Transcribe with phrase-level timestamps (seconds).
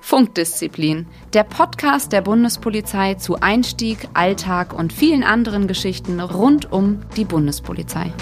[0.00, 7.24] Funkdisziplin, der Podcast der Bundespolizei zu Einstieg, Alltag und vielen anderen Geschichten rund um die
[7.24, 8.12] Bundespolizei.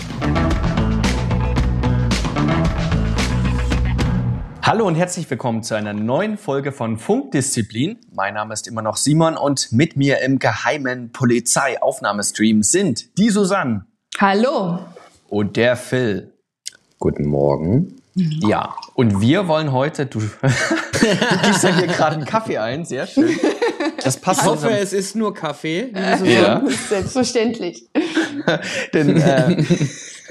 [4.63, 7.99] Hallo und herzlich willkommen zu einer neuen Folge von Funkdisziplin.
[8.13, 13.87] Mein Name ist immer noch Simon und mit mir im geheimen Polizeiaufnahmestream sind die Susanne.
[14.21, 14.79] Hallo.
[15.29, 16.30] Und der Phil.
[17.03, 17.97] Guten Morgen.
[18.15, 20.49] Ja, und wir wollen heute, du, du
[21.45, 23.31] gibst ja hier gerade einen Kaffee ein, sehr schön.
[24.05, 25.95] Das passt ich hoffe, es ist nur Kaffee.
[26.23, 26.63] Ja.
[26.91, 27.89] Selbstverständlich.
[28.93, 29.65] Denn äh,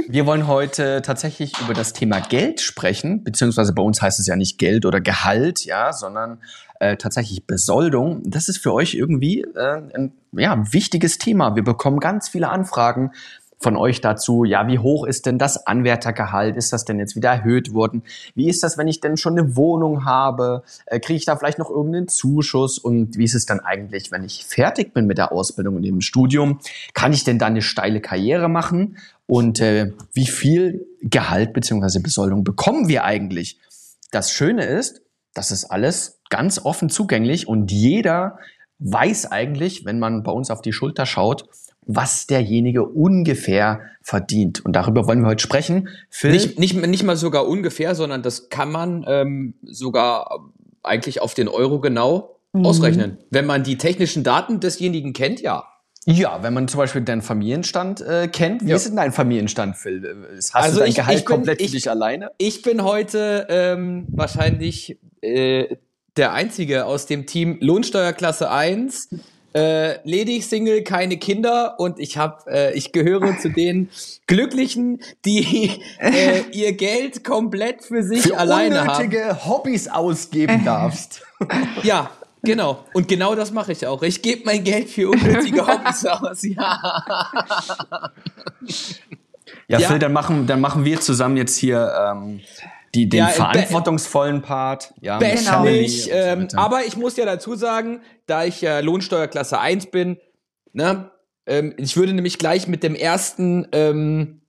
[0.08, 4.36] wir wollen heute tatsächlich über das Thema Geld sprechen, beziehungsweise bei uns heißt es ja
[4.36, 6.38] nicht Geld oder Gehalt, ja, sondern
[6.80, 8.22] äh, tatsächlich Besoldung.
[8.26, 11.55] Das ist für euch irgendwie äh, ein ja, wichtiges Thema.
[11.55, 13.12] Wir bekommen ganz viele Anfragen
[13.59, 16.55] von euch dazu, ja, wie hoch ist denn das Anwärtergehalt?
[16.55, 18.04] Ist das denn jetzt wieder erhöht worden?
[18.34, 20.63] Wie ist das, wenn ich denn schon eine Wohnung habe?
[20.85, 22.77] Äh, Kriege ich da vielleicht noch irgendeinen Zuschuss?
[22.77, 25.99] Und wie ist es dann eigentlich, wenn ich fertig bin mit der Ausbildung und dem
[25.99, 26.60] Studium?
[26.93, 28.98] Kann ich denn da eine steile Karriere machen?
[29.27, 33.60] Und äh, wie viel Gehalt beziehungsweise Besoldung bekommen wir eigentlich?
[34.12, 35.02] Das Schöne ist,
[35.34, 38.40] das ist alles ganz offen zugänglich und jeder
[38.80, 41.46] weiß eigentlich, wenn man bei uns auf die Schulter schaut,
[41.91, 44.63] was derjenige ungefähr verdient.
[44.63, 45.90] Und darüber wollen wir heute sprechen.
[46.12, 46.31] Phil?
[46.31, 50.51] Nicht, nicht, nicht mal sogar ungefähr, sondern das kann man ähm, sogar
[50.84, 52.65] eigentlich auf den Euro genau mhm.
[52.65, 53.18] ausrechnen.
[53.31, 55.63] Wenn man die technischen Daten desjenigen kennt, ja.
[56.05, 58.63] Ja, wenn man zum Beispiel deinen Familienstand äh, kennt.
[58.63, 58.76] Wie ja.
[58.76, 60.27] ist denn dein Familienstand, Phil?
[60.37, 62.29] Hast also du dein ich, Gehalt ich bin, komplett ich, für dich alleine?
[62.37, 65.75] Ich bin heute ähm, wahrscheinlich äh,
[66.18, 69.09] der Einzige aus dem Team Lohnsteuerklasse 1
[69.53, 73.90] äh, ledig, Single, keine Kinder und ich habe, äh, ich gehöre zu den
[74.28, 79.46] Glücklichen, die äh, ihr Geld komplett für sich für alleine unnötige haben.
[79.46, 81.24] Hobbys ausgeben darfst.
[81.84, 82.12] ja,
[82.44, 82.86] genau.
[82.94, 84.04] Und genau das mache ich auch.
[84.04, 86.44] Ich gebe mein Geld für unnötige Hobbys aus.
[86.50, 88.12] Ja.
[89.68, 92.42] Ja, ja, Phil, dann machen, dann machen wir zusammen jetzt hier ähm,
[92.96, 94.94] die, den ja, äh, verantwortungsvollen Part.
[95.02, 95.64] Ja, genau.
[95.64, 100.18] Nicht, ähm, aber ich muss ja dazu sagen, da ich ja Lohnsteuerklasse 1 bin,
[100.74, 101.12] ne,
[101.46, 104.42] ähm, ich würde nämlich gleich mit dem ersten ähm,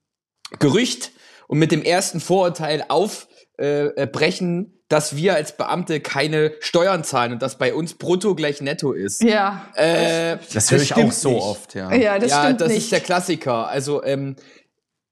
[0.59, 1.13] Gerücht
[1.49, 7.43] und mit dem ersten Vorurteil aufbrechen, äh, dass wir als Beamte keine Steuern zahlen und
[7.43, 9.23] dass bei uns brutto gleich netto ist.
[9.23, 9.67] Ja.
[9.77, 11.43] Äh, das, das höre ich auch so nicht.
[11.43, 11.93] oft, ja.
[11.95, 12.79] Ja, das ja, das nicht.
[12.79, 13.69] ist der Klassiker.
[13.69, 14.37] Also, ähm,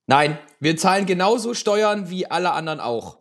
[0.06, 3.17] nein, wir zahlen genauso Steuern wie alle anderen auch.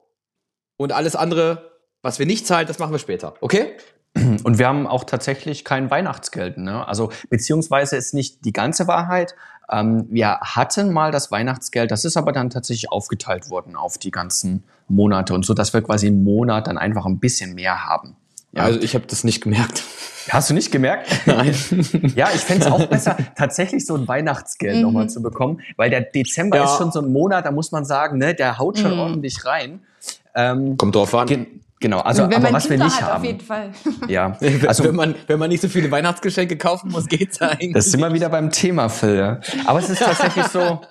[0.78, 1.72] Und alles andere,
[2.02, 3.34] was wir nicht zahlen, das machen wir später.
[3.42, 3.74] Okay?
[4.44, 6.58] Und wir haben auch tatsächlich kein Weihnachtsgeld.
[6.58, 6.88] Ne?
[6.88, 9.36] Also beziehungsweise ist nicht die ganze Wahrheit.
[9.70, 14.12] Ähm, wir hatten mal das Weihnachtsgeld, das ist aber dann tatsächlich aufgeteilt worden auf die
[14.12, 18.16] ganzen Monate und so, dass wir quasi im Monat dann einfach ein bisschen mehr haben.
[18.54, 19.84] Ja, also ich habe das nicht gemerkt.
[20.30, 21.10] Hast du nicht gemerkt?
[21.26, 21.54] Nein.
[22.16, 24.82] ja, ich fände es auch besser, tatsächlich so ein Weihnachtsgeld mhm.
[24.84, 26.66] nochmal zu bekommen, weil der Dezember ja.
[26.66, 29.00] ist schon so ein Monat, da muss man sagen, ne, der haut schon mhm.
[29.00, 29.82] ordentlich rein.
[30.36, 31.48] Ähm, Kommt drauf an.
[31.80, 33.18] Genau, also aber was wir nicht hat, haben.
[33.18, 33.72] Auf jeden Fall.
[34.08, 34.38] Ja,
[34.68, 37.74] also wenn man wenn man nicht so viele Weihnachtsgeschenke kaufen muss, geht's eigentlich.
[37.74, 39.40] Das ist immer wieder beim Thema, Phil.
[39.66, 40.82] Aber es ist tatsächlich so.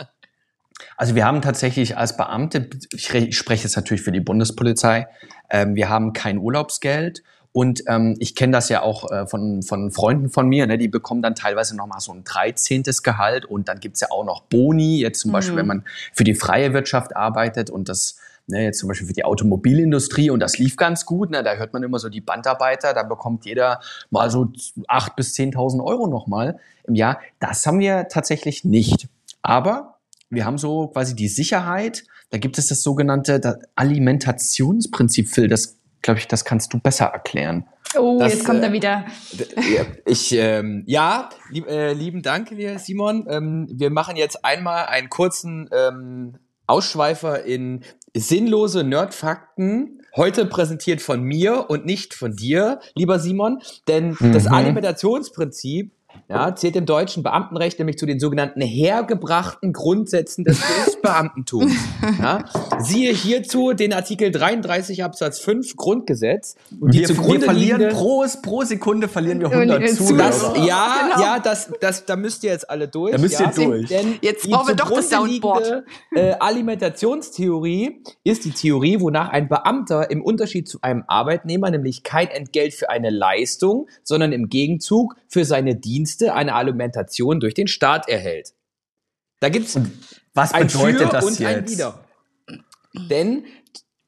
[0.97, 5.09] Also wir haben tatsächlich als Beamte, ich spreche jetzt natürlich für die Bundespolizei,
[5.51, 7.23] ähm, wir haben kein Urlaubsgeld
[7.53, 10.89] und ähm, ich kenne das ja auch äh, von, von Freunden von mir, ne, die
[10.89, 12.83] bekommen dann teilweise nochmal so ein 13.
[13.03, 15.33] Gehalt und dann gibt's ja auch noch Boni, jetzt zum mhm.
[15.33, 15.85] Beispiel, wenn man
[16.15, 18.17] für die freie Wirtschaft arbeitet und das
[18.49, 21.31] Ne, jetzt zum Beispiel für die Automobilindustrie und das lief ganz gut.
[21.31, 23.81] Ne, da hört man immer so die Bandarbeiter, da bekommt jeder
[24.11, 24.53] mal so
[24.87, 27.19] acht bis zehntausend Euro nochmal im Jahr.
[27.41, 29.09] Das haben wir tatsächlich nicht.
[29.43, 29.99] Aber
[30.31, 32.05] wir haben so quasi die Sicherheit.
[32.31, 35.49] Da gibt es das sogenannte Alimentationsprinzip, Phil.
[35.49, 37.67] Das glaube ich, das kannst du besser erklären.
[37.99, 39.07] Oh, das, jetzt kommt er äh, wieder.
[40.05, 43.27] Ich, ähm, ja, lieb, äh, lieben Dank, lieber Simon.
[43.29, 47.85] Ähm, wir machen jetzt einmal einen kurzen ähm, Ausschweifer in
[48.19, 50.03] sinnlose Nerdfakten.
[50.15, 53.61] Heute präsentiert von mir und nicht von dir, lieber Simon.
[53.87, 54.33] Denn mhm.
[54.33, 55.93] das Alimentationsprinzip
[56.29, 61.73] ja, zählt im deutschen Beamtenrecht nämlich zu den sogenannten hergebrachten Grundsätzen des Berufsbeamtentums.
[62.19, 62.45] Ja,
[62.79, 66.57] siehe hierzu den Artikel 33 Absatz 5 Grundgesetz.
[66.81, 70.57] Und die wir, zugrunde wir verlieren pro, pro Sekunde verlieren wir 100 Zuhörer.
[70.67, 71.21] ja, genau.
[71.21, 73.13] ja, das, das, da müsst ihr jetzt alle durch.
[73.13, 73.89] Da müsst ihr ja, durch.
[73.89, 75.85] Denn jetzt brauchen wir doch das Soundboard.
[76.15, 82.29] Äh, Alimentationstheorie ist die Theorie, wonach ein Beamter im Unterschied zu einem Arbeitnehmer nämlich kein
[82.29, 88.09] Entgelt für eine Leistung, sondern im Gegenzug für seine Dienste eine Alimentation durch den Staat
[88.09, 88.55] erhält.
[89.41, 89.79] Da gibt's
[90.33, 91.73] was bedeutet das jetzt?
[91.73, 92.03] Wieder.
[93.11, 93.45] Denn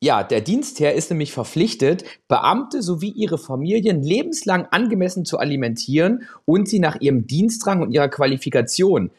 [0.00, 6.66] ja, der Dienstherr ist nämlich verpflichtet, Beamte sowie ihre Familien lebenslang angemessen zu alimentieren und
[6.66, 9.10] sie nach ihrem Dienstrang und ihrer Qualifikation.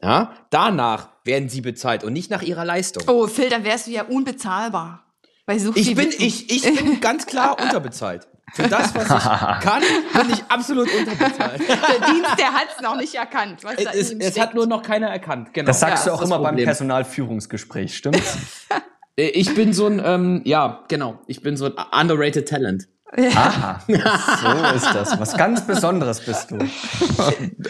[0.00, 3.02] Ja, danach werden sie bezahlt und nicht nach ihrer Leistung.
[3.08, 5.04] Oh, Phil, dann wärst du ja unbezahlbar.
[5.46, 8.26] Ich bin, ich, ich bin ganz klar unterbezahlt.
[8.54, 9.08] Für das, was ich
[9.64, 9.82] kann,
[10.14, 11.60] bin ich absolut unterbezahlt.
[11.68, 13.60] Der Dienst, der hat es noch nicht erkannt.
[13.94, 15.54] Es, es hat nur noch keiner erkannt.
[15.54, 15.66] Genau.
[15.66, 16.66] Das sagst Ja, du auch immer das beim Problem.
[16.66, 18.38] Personalführungsgespräch, stimmt's?
[19.14, 21.18] Äh, Ich bin so ein, ähm, ja, genau.
[21.26, 22.88] Ich bin so ein underrated Talent.
[23.14, 25.20] Aha, so ist das.
[25.20, 26.56] Was ganz Besonderes bist du.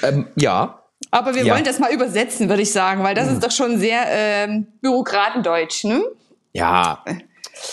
[0.05, 0.84] Ähm, ja.
[1.11, 1.55] Aber wir Ja.
[1.55, 5.82] wollen das mal übersetzen, würde ich sagen, weil das ist doch schon sehr ähm, Bürokratendeutsch,
[5.82, 6.02] ne?
[6.52, 7.05] Ja.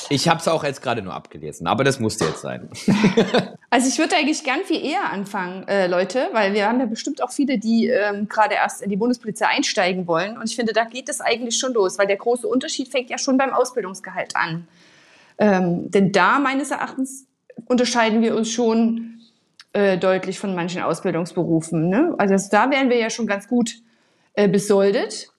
[0.09, 2.69] Ich habe es auch jetzt gerade nur abgelesen, aber das musste jetzt sein.
[3.71, 7.21] Also ich würde eigentlich gern viel eher anfangen, äh, Leute, weil wir haben ja bestimmt
[7.21, 10.39] auch viele, die ähm, gerade erst in die Bundespolizei einsteigen wollen.
[10.39, 13.19] Und ich finde, da geht es eigentlich schon los, weil der große Unterschied fängt ja
[13.19, 14.67] schon beim Ausbildungsgehalt an.
[15.37, 17.27] Ähm, denn da meines Erachtens
[17.67, 19.19] unterscheiden wir uns schon
[19.73, 21.89] äh, deutlich von manchen Ausbildungsberufen.
[21.89, 22.15] Ne?
[22.17, 23.75] Also da wären wir ja schon ganz gut
[24.33, 25.31] äh, besoldet.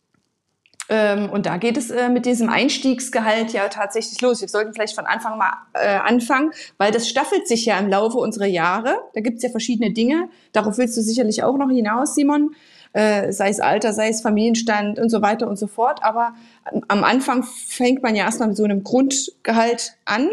[0.92, 4.40] Ähm, und da geht es äh, mit diesem Einstiegsgehalt ja tatsächlich los.
[4.40, 8.18] Wir sollten vielleicht von Anfang mal äh, anfangen, weil das staffelt sich ja im Laufe
[8.18, 8.96] unserer Jahre.
[9.14, 10.28] Da gibt es ja verschiedene Dinge.
[10.52, 12.56] Darauf willst du sicherlich auch noch hinaus, Simon.
[12.92, 16.02] Äh, sei es Alter, sei es Familienstand und so weiter und so fort.
[16.02, 16.34] Aber
[16.64, 20.28] am- am Anfang fängt man ja erstmal mit so einem Grundgehalt an.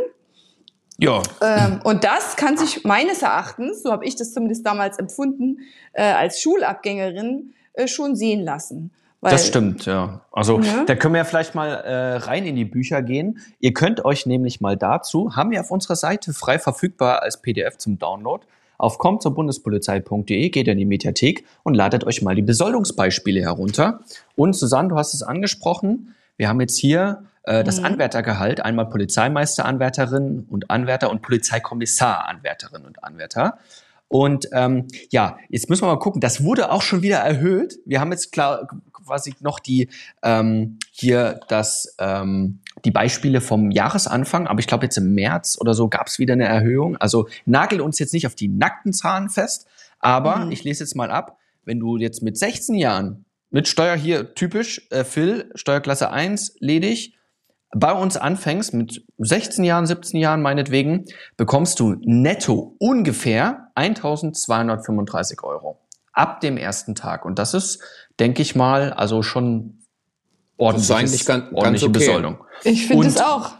[0.98, 1.22] Ja.
[1.40, 5.60] Ähm, und das kann sich meines Erachtens, so habe ich das zumindest damals empfunden,
[5.94, 8.90] äh, als Schulabgängerin äh, schon sehen lassen.
[9.28, 10.22] Weil, Das stimmt, ja.
[10.32, 10.86] Also Ja.
[10.86, 13.40] da können wir vielleicht mal äh, rein in die Bücher gehen.
[13.60, 17.78] Ihr könnt euch nämlich mal dazu, haben wir auf unserer Seite frei verfügbar als PDF
[17.78, 18.46] zum Download,
[18.78, 24.00] auf kommt zur Bundespolizei.de, geht in die Mediathek und ladet euch mal die Besoldungsbeispiele herunter.
[24.36, 30.46] Und Susanne, du hast es angesprochen, wir haben jetzt hier äh, das Anwärtergehalt, einmal Polizeimeisteranwärterin
[30.50, 33.58] und Anwärter und Polizeikommissar-Anwärterin und Anwärter.
[34.10, 37.78] Und ähm, ja, jetzt müssen wir mal gucken, das wurde auch schon wieder erhöht.
[37.86, 39.90] Wir haben jetzt klar quasi noch die
[40.24, 45.74] ähm, hier das ähm, die Beispiele vom Jahresanfang, aber ich glaube jetzt im März oder
[45.74, 46.96] so gab es wieder eine Erhöhung.
[46.98, 49.68] Also nagel uns jetzt nicht auf die nackten Zahlen fest,
[50.00, 50.52] aber Mhm.
[50.52, 54.88] ich lese jetzt mal ab, wenn du jetzt mit 16 Jahren mit Steuer hier typisch
[54.90, 57.17] äh, Phil Steuerklasse 1 ledig
[57.76, 61.06] bei uns anfängst, mit 16 Jahren, 17 Jahren meinetwegen,
[61.36, 65.80] bekommst du netto ungefähr 1235 Euro
[66.14, 67.26] ab dem ersten Tag.
[67.26, 67.80] Und das ist,
[68.20, 69.80] denke ich mal, also schon
[70.58, 72.00] ordentlich, eigentlich ganz- ganz ordentliche okay.
[72.00, 72.38] Besoldung.
[72.64, 73.52] Ich finde Und- es auch.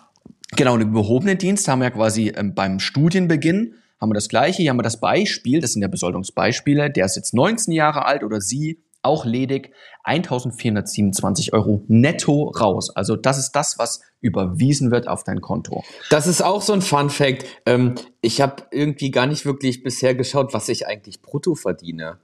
[0.56, 4.62] Genau, den behobenen Dienst haben wir ja quasi ähm, beim Studienbeginn haben wir das gleiche.
[4.62, 6.90] Hier haben wir das Beispiel, das sind ja Besoldungsbeispiele.
[6.90, 9.74] Der ist jetzt 19 Jahre alt oder sie, auch ledig,
[10.08, 12.90] 1427 Euro netto raus.
[12.96, 15.84] Also das ist das, was überwiesen wird auf dein Konto.
[16.10, 17.46] Das ist auch so ein Fun Fact.
[17.66, 22.18] Ähm, ich habe irgendwie gar nicht wirklich bisher geschaut, was ich eigentlich brutto verdiene.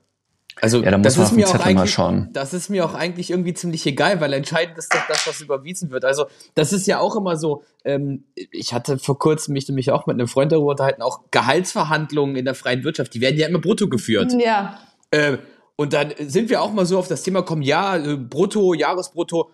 [0.61, 2.29] Also Ja, da muss das man ist mir auch Zettel mal eigentlich, schauen.
[2.31, 5.89] das ist mir auch eigentlich irgendwie ziemlich egal, weil entscheidend ist doch das, was überwiesen
[5.89, 6.05] wird.
[6.05, 7.63] Also das ist ja auch immer so.
[7.83, 12.35] Ähm, ich hatte vor kurzem mich nämlich auch mit einem Freund darüber unterhalten, auch Gehaltsverhandlungen
[12.35, 14.31] in der freien Wirtschaft, die werden ja immer brutto geführt.
[14.39, 14.79] Ja.
[15.09, 15.37] Äh,
[15.75, 19.49] und dann sind wir auch mal so auf das Thema kommen, ja, äh, brutto, Jahresbrutto.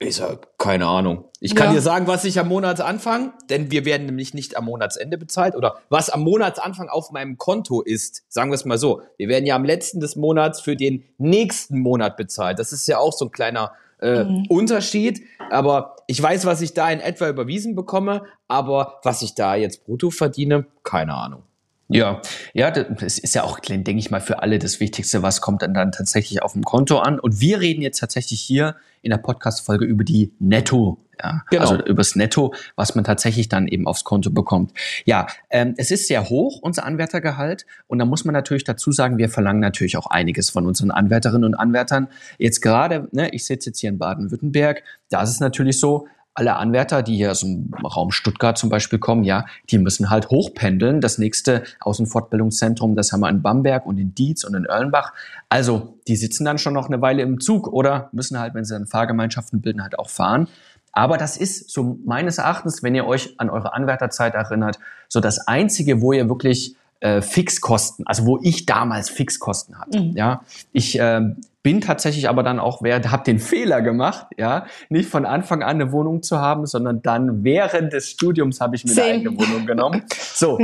[0.00, 1.24] Ich sag, keine Ahnung.
[1.40, 1.74] Ich kann Ja.
[1.74, 5.76] dir sagen, was ich am Monatsanfang, denn wir werden nämlich nicht am Monatsende bezahlt oder
[5.88, 8.24] was am Monatsanfang auf meinem Konto ist.
[8.28, 9.02] Sagen wir es mal so.
[9.18, 12.58] Wir werden ja am letzten des Monats für den nächsten Monat bezahlt.
[12.58, 15.22] Das ist ja auch so ein kleiner äh, Unterschied.
[15.50, 18.24] Aber ich weiß, was ich da in etwa überwiesen bekomme.
[18.48, 21.44] Aber was ich da jetzt brutto verdiene, keine Ahnung.
[21.88, 22.22] Ja,
[22.54, 25.74] ja, das ist ja auch, denke ich mal, für alle das Wichtigste, was kommt dann,
[25.74, 27.20] dann tatsächlich auf dem Konto an.
[27.20, 31.62] Und wir reden jetzt tatsächlich hier in der Podcast-Folge über die Netto, ja, Genau.
[31.62, 34.72] also übers Netto, was man tatsächlich dann eben aufs Konto bekommt.
[35.04, 37.66] Ja, ähm, es ist sehr hoch, unser Anwärtergehalt.
[37.86, 41.44] Und da muss man natürlich dazu sagen, wir verlangen natürlich auch einiges von unseren Anwärterinnen
[41.44, 42.08] und Anwärtern.
[42.38, 46.56] Jetzt gerade, ne, ich sitze jetzt hier in Baden-Württemberg, da ist es natürlich so, alle
[46.56, 51.00] Anwärter, die hier aus dem Raum Stuttgart zum Beispiel kommen, ja, die müssen halt hochpendeln.
[51.00, 55.12] Das nächste Außenfortbildungszentrum, das haben wir in Bamberg und in Dietz und in Erlenbach.
[55.48, 58.74] Also, die sitzen dann schon noch eine Weile im Zug oder müssen halt, wenn sie
[58.74, 60.48] dann Fahrgemeinschaften bilden, halt auch fahren.
[60.90, 65.46] Aber das ist so meines Erachtens, wenn ihr euch an eure Anwärterzeit erinnert, so das
[65.46, 69.98] einzige, wo ihr wirklich äh, Fixkosten, also wo ich damals Fixkosten hatte.
[70.14, 75.08] Ja, ich ähm, bin tatsächlich aber dann auch, wer habe den Fehler gemacht, ja, nicht
[75.08, 78.92] von Anfang an eine Wohnung zu haben, sondern dann während des Studiums habe ich mir
[78.92, 79.06] Same.
[79.06, 80.04] eine eigene Wohnung genommen.
[80.34, 80.58] So.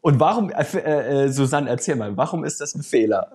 [0.00, 3.32] Und warum, äh, äh, Susanne, erzähl mal, warum ist das ein Fehler?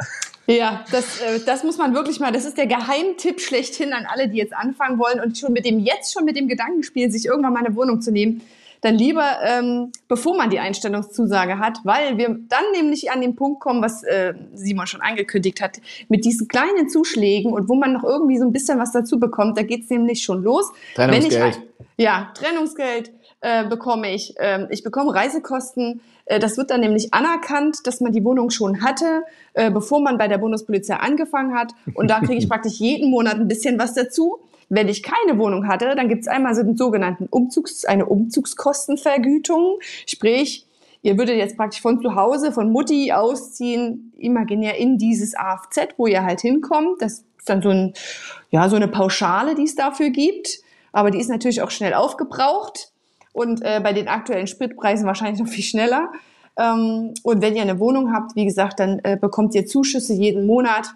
[0.48, 4.29] Ja, das, äh, das muss man wirklich mal, das ist der Geheimtipp schlechthin an alle,
[4.29, 7.25] die jetzt anfangen wollen und schon mit dem, jetzt schon mit dem Gedanken spielen, sich
[7.25, 8.41] irgendwann mal eine Wohnung zu nehmen.
[8.81, 13.59] Dann lieber, ähm, bevor man die Einstellungszusage hat, weil wir dann nämlich an den Punkt
[13.59, 18.03] kommen, was äh, Simon schon angekündigt hat, mit diesen kleinen Zuschlägen und wo man noch
[18.03, 20.71] irgendwie so ein bisschen was dazu bekommt, da geht's nämlich schon los.
[20.95, 21.55] Trennungsgeld.
[21.55, 23.11] Wenn ich, ja, Trennungsgeld
[23.41, 24.35] äh, bekomme ich.
[24.39, 26.01] Ähm, ich bekomme Reisekosten.
[26.25, 29.23] Äh, das wird dann nämlich anerkannt, dass man die Wohnung schon hatte,
[29.53, 31.73] äh, bevor man bei der Bundespolizei angefangen hat.
[31.95, 34.39] Und da kriege ich praktisch jeden Monat ein bisschen was dazu.
[34.73, 39.79] Wenn ich keine Wohnung hatte, dann gibt es einmal so den sogenannten Umzugs, eine Umzugskostenvergütung.
[40.07, 40.65] Sprich,
[41.01, 46.07] ihr würdet jetzt praktisch von zu Hause, von Mutti ausziehen, imaginär in dieses AFZ, wo
[46.07, 47.01] ihr halt hinkommt.
[47.01, 47.93] Das ist dann so, ein,
[48.49, 50.59] ja, so eine Pauschale, die es dafür gibt.
[50.93, 52.91] Aber die ist natürlich auch schnell aufgebraucht
[53.33, 56.11] und äh, bei den aktuellen Spritpreisen wahrscheinlich noch viel schneller.
[56.57, 60.45] Ähm, und wenn ihr eine Wohnung habt, wie gesagt, dann äh, bekommt ihr Zuschüsse jeden
[60.45, 60.87] Monat.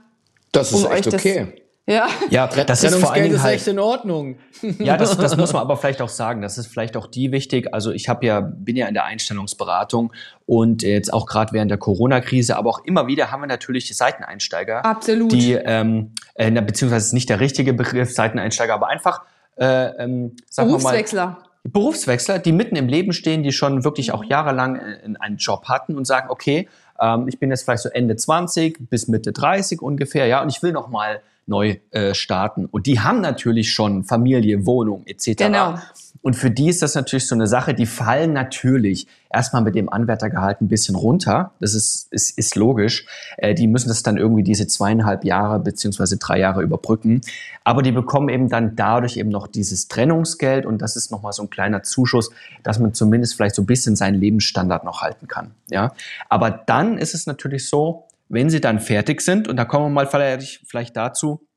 [0.51, 1.65] Das ist um echt euch das- okay.
[1.88, 4.38] Ja, Ja, das ist vor allen Dingen ist halt, echt in Ordnung.
[4.80, 6.42] Ja, das, das muss man aber vielleicht auch sagen.
[6.42, 7.74] Das ist vielleicht auch die wichtig.
[7.74, 10.12] Also ich habe ja, bin ja in der Einstellungsberatung
[10.48, 14.84] und jetzt auch gerade während der Corona-Krise, aber auch immer wieder haben wir natürlich Seiteneinsteiger,
[14.84, 15.32] absolut.
[15.32, 19.22] die, ähm, äh, beziehungsweise ist nicht der richtige Begriff Seiteneinsteiger, aber einfach,
[19.58, 21.38] äh, ähm, sagen wir mal, Berufswechsler.
[21.65, 25.65] Berufswechsler, die mitten im Leben stehen, die schon wirklich auch jahrelang äh, in einen Job
[25.65, 26.68] hatten und sagen, okay,
[27.00, 30.63] ähm, ich bin jetzt vielleicht so Ende 20 bis Mitte 30 ungefähr, ja, und ich
[30.63, 32.66] will noch mal neu äh, starten.
[32.66, 35.38] Und die haben natürlich schon Familie, Wohnung etc.
[35.38, 35.75] Genau.
[36.22, 39.90] Und für die ist das natürlich so eine Sache, die fallen natürlich erstmal mit dem
[39.90, 41.52] Anwärtergehalt ein bisschen runter.
[41.60, 43.06] Das ist, ist, ist logisch.
[43.38, 47.22] Äh, die müssen das dann irgendwie diese zweieinhalb Jahre beziehungsweise drei Jahre überbrücken.
[47.64, 51.44] Aber die bekommen eben dann dadurch eben noch dieses Trennungsgeld und das ist nochmal so
[51.44, 52.32] ein kleiner Zuschuss,
[52.64, 55.52] dass man zumindest vielleicht so ein bisschen seinen Lebensstandard noch halten kann.
[55.70, 55.94] Ja.
[56.30, 59.89] Aber dann ist es natürlich so, wenn sie dann fertig sind, und da kommen wir
[59.89, 61.48] mal vielleicht, vielleicht dazu,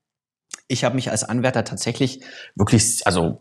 [0.67, 2.21] ich habe mich als Anwärter tatsächlich
[2.55, 3.41] wirklich, also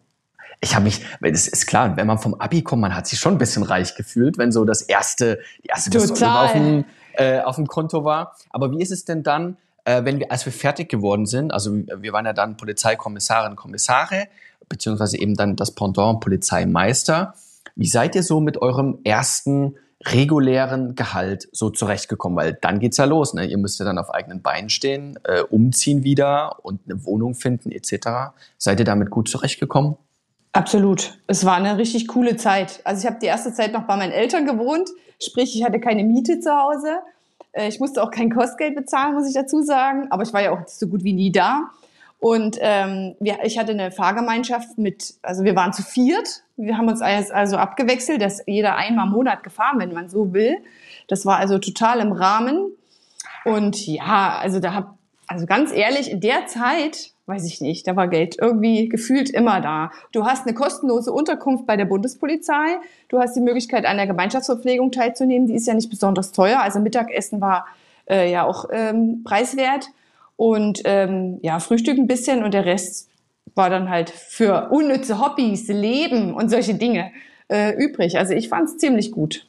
[0.59, 3.35] ich habe mich, es ist klar, wenn man vom Abi kommt, man hat sich schon
[3.35, 6.45] ein bisschen reich gefühlt, wenn so das erste, die erste Total.
[6.45, 8.35] auf dem, äh, auf dem Konto war.
[8.49, 11.75] Aber wie ist es denn dann, äh, wenn wir, als wir fertig geworden sind, also
[11.75, 14.27] wir waren ja dann Polizeikommissarinnen, Kommissare,
[14.67, 17.35] beziehungsweise eben dann das Pendant Polizeimeister.
[17.75, 19.75] Wie seid ihr so mit eurem ersten
[20.05, 22.37] regulären Gehalt so zurechtgekommen?
[22.37, 23.33] Weil dann geht's ja los.
[23.33, 23.45] Ne?
[23.45, 27.71] Ihr müsst ja dann auf eigenen Beinen stehen, äh, umziehen wieder und eine Wohnung finden
[27.71, 28.33] etc.
[28.57, 29.97] Seid ihr damit gut zurechtgekommen?
[30.53, 31.17] Absolut.
[31.27, 32.81] Es war eine richtig coole Zeit.
[32.83, 34.89] Also ich habe die erste Zeit noch bei meinen Eltern gewohnt,
[35.21, 36.97] sprich ich hatte keine Miete zu Hause.
[37.51, 40.51] Äh, Ich musste auch kein Kostgeld bezahlen, muss ich dazu sagen, aber ich war ja
[40.51, 41.69] auch so gut wie nie da.
[42.19, 46.43] Und ähm, wir, ich hatte eine Fahrgemeinschaft mit, also wir waren zu viert.
[46.55, 50.57] Wir haben uns also abgewechselt, dass jeder einmal im Monat gefahren, wenn man so will.
[51.07, 52.71] Das war also total im Rahmen.
[53.45, 54.97] Und ja, also da hab,
[55.27, 59.61] also ganz ehrlich, in der Zeit, weiß ich nicht, da war Geld irgendwie gefühlt immer
[59.61, 59.91] da.
[60.11, 62.77] Du hast eine kostenlose Unterkunft bei der Bundespolizei.
[63.09, 65.47] Du hast die Möglichkeit, an der Gemeinschaftsverpflegung teilzunehmen.
[65.47, 66.61] Die ist ja nicht besonders teuer.
[66.61, 67.67] Also Mittagessen war
[68.09, 69.89] äh, ja auch ähm, preiswert.
[70.37, 73.09] Und ähm, ja, Frühstück ein bisschen und der Rest
[73.55, 77.11] war dann halt für unnütze Hobbys, Leben und solche Dinge
[77.49, 78.17] äh, übrig.
[78.17, 79.47] Also ich fand es ziemlich gut.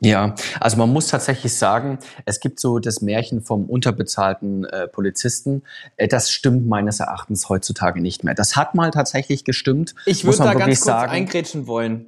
[0.00, 5.62] Ja, also man muss tatsächlich sagen, es gibt so das Märchen vom unterbezahlten äh, Polizisten.
[5.96, 8.34] Äh, das stimmt meines Erachtens heutzutage nicht mehr.
[8.34, 9.94] Das hat mal tatsächlich gestimmt.
[10.04, 11.12] Ich muss würde da ganz kurz sagen.
[11.12, 12.06] eingrätschen wollen.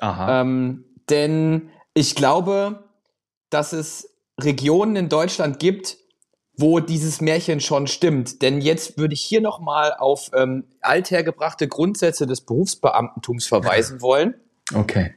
[0.00, 0.40] Aha.
[0.40, 2.84] Ähm, denn ich glaube,
[3.50, 4.08] dass es
[4.40, 5.98] Regionen in Deutschland gibt,
[6.56, 8.42] wo dieses Märchen schon stimmt.
[8.42, 14.34] Denn jetzt würde ich hier nochmal auf ähm, althergebrachte Grundsätze des Berufsbeamtentums verweisen wollen.
[14.74, 15.14] Okay.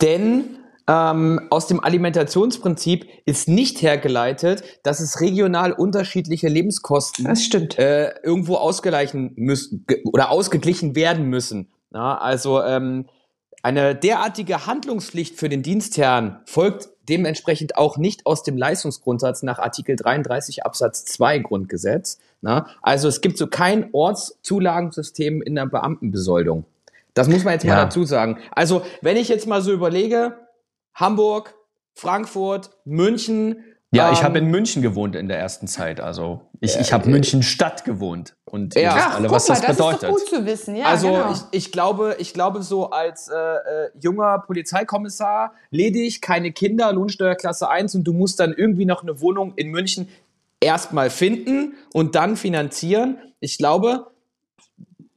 [0.00, 7.26] Denn ähm, aus dem Alimentationsprinzip ist nicht hergeleitet, dass es regional unterschiedliche Lebenskosten
[7.76, 11.72] äh, irgendwo ausgleichen müssen oder ausgeglichen werden müssen.
[11.92, 13.06] Ja, also ähm,
[13.62, 19.96] eine derartige Handlungspflicht für den Dienstherrn folgt dementsprechend auch nicht aus dem Leistungsgrundsatz nach Artikel
[19.96, 22.18] 33 Absatz 2 Grundgesetz.
[22.40, 22.66] Na?
[22.82, 26.64] Also es gibt so kein Ortszulagensystem in der Beamtenbesoldung.
[27.14, 27.84] Das muss man jetzt mal Ja.
[27.84, 28.38] dazu sagen.
[28.52, 30.36] Also wenn ich jetzt mal so überlege,
[30.94, 31.54] Hamburg,
[31.94, 33.64] Frankfurt, München.
[33.94, 36.00] Ja, ich ähm, habe in München gewohnt in der ersten Zeit.
[36.00, 38.34] Also ich, ich Äh, habe München Stadt gewohnt.
[38.44, 38.94] Und ihr Ja.
[38.96, 40.02] wisst Ach, alle, guck was mal, das das bedeutet.
[40.02, 40.76] ist doch gut zu wissen.
[40.76, 41.32] Ja, also genau.
[41.32, 47.68] ich, ich glaube, ich glaube so als äh, äh, junger Polizeikommissar ledig, keine Kinder, Lohnsteuerklasse
[47.68, 50.08] 1 und du musst dann irgendwie noch eine Wohnung in München
[50.60, 53.18] erstmal finden und dann finanzieren.
[53.40, 54.06] Ich glaube,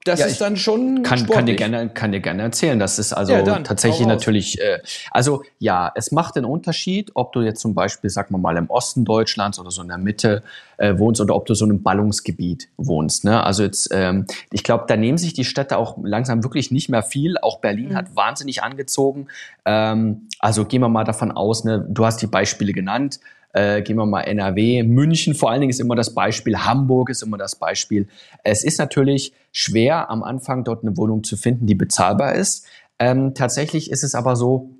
[0.06, 1.36] das Ja, ist dann schon kann, sportlich.
[1.36, 2.80] kann dir gerne kann dir gerne erzählen.
[2.80, 4.80] Das ist also Ja, dann, tatsächlich natürlich äh,
[5.12, 8.70] also ja es macht einen Unterschied ob du jetzt zum Beispiel sag mal mal im
[8.70, 10.44] Osten Deutschlands oder so in der Mitte
[10.78, 13.44] äh, wohnst oder ob du so in einem Ballungsgebiet wohnst ne?
[13.44, 17.04] Also jetzt ähm, ich glaube da nehmen sich die Städte auch langsam wirklich nicht mehr
[17.04, 17.38] viel.
[17.40, 19.28] Auch Berlin hat wahnsinnig angezogen.
[19.66, 21.86] Ähm, also gehen wir mal davon aus ne?
[21.90, 23.20] Du hast die Beispiele genannt
[23.56, 27.24] äh, gehen wir mal NRW, München vor allen Dingen ist immer das Beispiel, Hamburg ist
[27.24, 28.08] immer das Beispiel.
[28.44, 32.68] Es ist natürlich schwer am Anfang dort eine Wohnung zu finden, die bezahlbar ist.
[33.00, 34.72] Ähm, tatsächlich ist es aber so,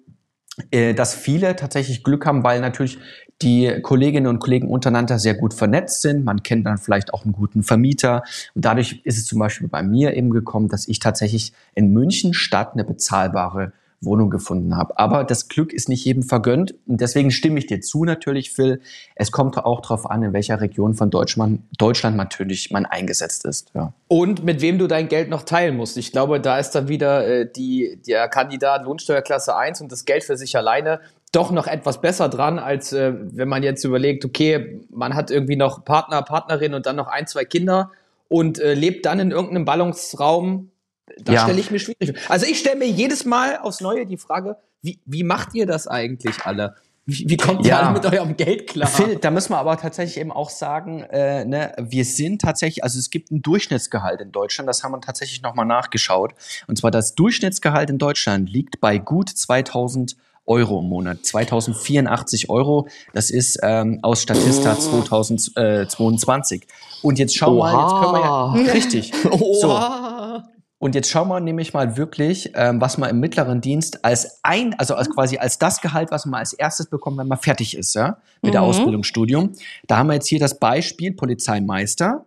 [0.72, 2.98] äh, dass viele tatsächlich Glück haben, weil natürlich
[3.42, 6.26] die Kolleginnen und Kollegen untereinander sehr gut vernetzt sind.
[6.26, 8.24] Man kennt dann vielleicht auch einen guten Vermieter.
[8.56, 12.34] Und dadurch ist es zum Beispiel bei mir eben gekommen, dass ich tatsächlich in München
[12.34, 13.72] Stadt eine bezahlbare
[14.06, 14.98] Wohnung gefunden habe.
[14.98, 16.76] Aber das Glück ist nicht jedem vergönnt.
[16.88, 18.82] Und deswegen stimme ich dir zu natürlich, Phil.
[19.16, 23.72] Es kommt auch darauf an, in welcher Region von Deutschland, Deutschland natürlich man eingesetzt ist.
[23.74, 23.94] Ja.
[24.08, 25.98] Und mit wem du dein Geld noch teilen musst.
[25.98, 30.24] Ich glaube, da ist dann wieder äh, die, der Kandidat Lohnsteuerklasse 1 und das Geld
[30.24, 31.02] für sich alleine
[31.36, 35.58] doch noch etwas besser dran, als äh, wenn man jetzt überlegt, okay, man hat irgendwie
[35.58, 37.92] noch Partner, Partnerin und dann noch ein, zwei Kinder
[38.30, 40.72] und äh, lebt dann in irgendeinem Ballungsraum.
[41.20, 41.44] Da Ja.
[41.44, 42.16] stelle ich mir schwierig.
[42.30, 45.88] Also ich stelle mir jedes Mal aufs Neue die Frage, wie, wie macht ihr das
[45.88, 46.76] eigentlich alle?
[47.08, 47.82] Wie, wie kommt ihr Ja.
[47.82, 48.88] alle mit eurem Geld klar?
[48.90, 52.98] Phil, da müssen wir aber tatsächlich eben auch sagen, äh, ne, wir sind tatsächlich, also
[52.98, 56.34] es gibt ein Durchschnittsgehalt in Deutschland, das haben wir tatsächlich nochmal nachgeschaut.
[56.68, 62.88] Und zwar das Durchschnittsgehalt in Deutschland liegt bei gut 2000 Euro im Monat, 2084 Euro.
[63.14, 66.66] Das ist ähm, aus Statista 2022.
[67.02, 69.12] Und jetzt schau mal, jetzt können wir ja, richtig.
[69.62, 70.44] So, Oha.
[70.86, 74.76] Und jetzt schauen wir nämlich mal wirklich, ähm, was man im mittleren Dienst als ein,
[74.76, 77.96] also als quasi als das Gehalt, was man als erstes bekommt, wenn man fertig ist,
[77.96, 79.54] ja, mit der Ausbildung, Studium.
[79.88, 82.24] Da haben wir jetzt hier das Beispiel Polizeimeister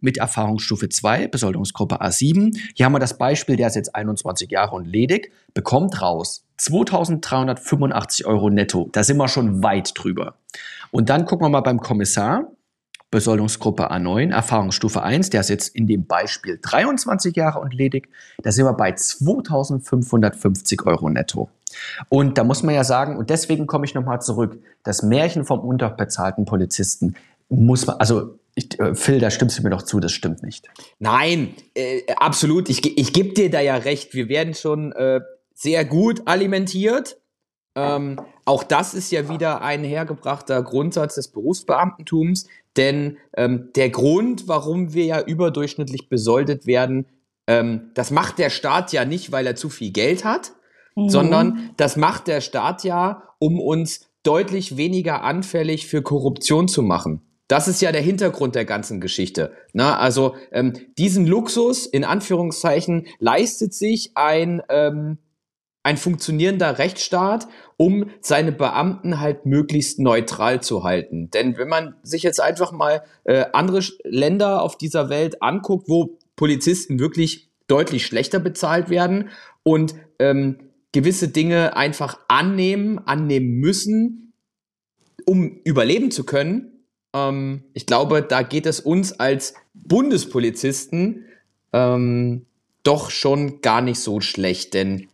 [0.00, 2.54] mit Erfahrungsstufe 2, Besoldungsgruppe A7.
[2.74, 8.26] Hier haben wir das Beispiel, der ist jetzt 21 Jahre und ledig, bekommt raus 2385
[8.26, 8.90] Euro netto.
[8.92, 10.34] Da sind wir schon weit drüber.
[10.90, 12.52] Und dann gucken wir mal beim Kommissar.
[13.12, 18.08] Besoldungsgruppe A9, Erfahrungsstufe 1, der ist jetzt in dem Beispiel 23 Jahre und ledig,
[18.42, 21.50] da sind wir bei 2550 Euro netto.
[22.08, 25.60] Und da muss man ja sagen, und deswegen komme ich nochmal zurück, das Märchen vom
[25.60, 27.14] unterbezahlten Polizisten
[27.50, 30.68] muss man, also ich, äh, Phil, da stimmst du mir doch zu, das stimmt nicht.
[30.98, 32.70] Nein, äh, absolut.
[32.70, 34.14] Ich, ich gebe dir da ja recht.
[34.14, 35.20] Wir werden schon äh,
[35.54, 37.18] sehr gut alimentiert.
[37.74, 42.46] Ähm, auch das ist ja wieder ein hergebrachter Grundsatz des Berufsbeamtentums.
[42.76, 47.06] Denn ähm, der Grund, warum wir ja überdurchschnittlich besoldet werden,
[47.46, 50.52] ähm, das macht der Staat ja nicht, weil er zu viel Geld hat,
[50.94, 57.22] sondern das macht der Staat ja, um uns deutlich weniger anfällig für Korruption zu machen.
[57.48, 59.52] Das ist ja der Hintergrund der ganzen Geschichte.
[59.72, 65.18] Na, also ähm, diesen Luxus in Anführungszeichen leistet sich ein ähm,
[65.82, 71.30] ein funktionierender Rechtsstaat, um seine Beamten halt möglichst neutral zu halten.
[71.30, 76.18] Denn wenn man sich jetzt einfach mal äh, andere Länder auf dieser Welt anguckt, wo
[76.36, 79.30] Polizisten wirklich deutlich schlechter bezahlt werden
[79.62, 80.58] und ähm,
[80.92, 84.32] gewisse Dinge einfach annehmen, annehmen müssen,
[85.24, 91.26] um überleben zu können, ähm, ich glaube, da geht es uns als Bundespolizisten
[91.72, 92.46] ähm,
[92.82, 95.08] doch schon gar nicht so schlecht, denn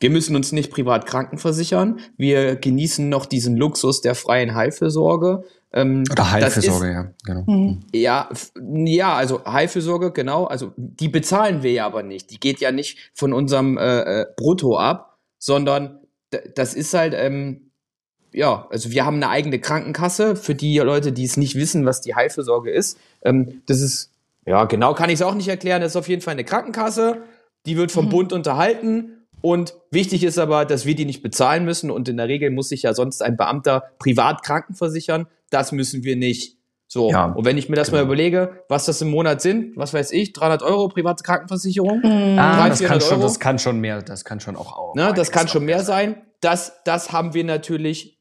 [0.00, 2.00] wir müssen uns nicht privat krankenversichern.
[2.16, 5.44] Wir genießen noch diesen Luxus der freien Heilfürsorge.
[5.72, 7.80] Ähm, Oder Heilfürsorge, ja, genau.
[7.92, 8.52] Ist, ja, f-
[8.84, 10.44] ja, also Heilfürsorge, genau.
[10.44, 12.30] Also die bezahlen wir ja aber nicht.
[12.30, 16.00] Die geht ja nicht von unserem äh, äh, Brutto ab, sondern
[16.54, 17.70] das ist halt, ähm,
[18.32, 22.00] ja, also wir haben eine eigene Krankenkasse für die Leute, die es nicht wissen, was
[22.00, 22.98] die Heilfürsorge ist.
[23.22, 24.10] Ähm, das ist,
[24.46, 25.80] ja, genau kann ich es auch nicht erklären.
[25.80, 27.22] Das ist auf jeden Fall eine Krankenkasse.
[27.66, 29.23] Die wird vom Bund unterhalten.
[29.44, 31.90] Und wichtig ist aber, dass wir die nicht bezahlen müssen.
[31.90, 35.26] Und in der Regel muss sich ja sonst ein Beamter privat krankenversichern.
[35.50, 36.56] Das müssen wir nicht.
[36.86, 37.10] So.
[37.10, 40.12] Ja, und wenn ich mir das mal überlege, was das im Monat sind, was weiß
[40.12, 42.00] ich, 300 Euro private Krankenversicherung.
[42.02, 43.22] Ah, 300, das kann 400 schon, Euro.
[43.22, 44.78] das kann schon mehr, das kann schon auch.
[44.78, 46.22] auch Ne, das kann schon mehr sein.
[46.40, 48.18] Das, das haben wir natürlich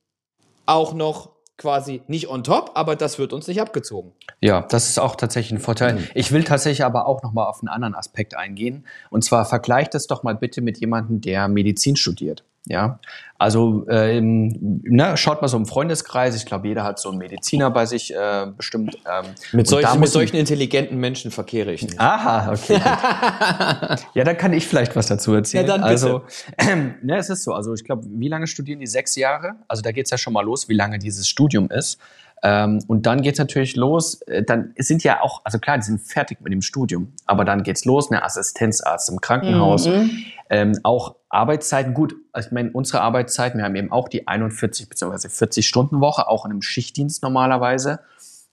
[0.66, 4.13] auch noch quasi nicht on top, aber das wird uns nicht abgezogen.
[4.42, 6.08] Ja, das ist auch tatsächlich ein Vorteil.
[6.16, 8.86] Ich will tatsächlich aber auch noch mal auf einen anderen Aspekt eingehen.
[9.10, 12.44] Und zwar vergleicht das doch mal bitte mit jemandem, der Medizin studiert.
[12.65, 12.99] Ja,
[13.38, 16.34] also ähm, ne, schaut mal so im Freundeskreis.
[16.38, 18.95] Ich glaube, jeder hat so einen Mediziner bei sich äh, bestimmt.
[19.06, 21.99] Ähm, Mit, solchen, da mit solchen intelligenten Menschen verkehre ich nicht.
[21.99, 22.80] Aha, okay.
[24.13, 25.67] ja, dann kann ich vielleicht was dazu erzählen.
[25.67, 25.91] Ja, dann bitte.
[25.91, 26.21] Also,
[26.58, 27.54] ähm, ne, es ist so.
[27.54, 28.88] Also, ich glaube, wie lange studieren die?
[28.88, 29.56] Sechs Jahre?
[29.67, 31.99] Also, da geht's ja schon mal los, wie lange dieses Studium ist.
[32.43, 34.21] Ähm, und dann geht's natürlich los.
[34.23, 37.63] Äh, dann sind ja auch, also klar, die sind fertig mit dem Studium, aber dann
[37.63, 40.12] geht's los, eine Assistenzarzt im Krankenhaus, Mhm.
[40.49, 41.93] ähm, auch Arbeitszeiten.
[41.93, 45.30] Gut, ich meine, unsere Arbeitszeiten, wir haben eben auch die 41 bzw.
[45.30, 48.00] 40 Stunden Woche, auch in einem Schichtdienst normalerweise.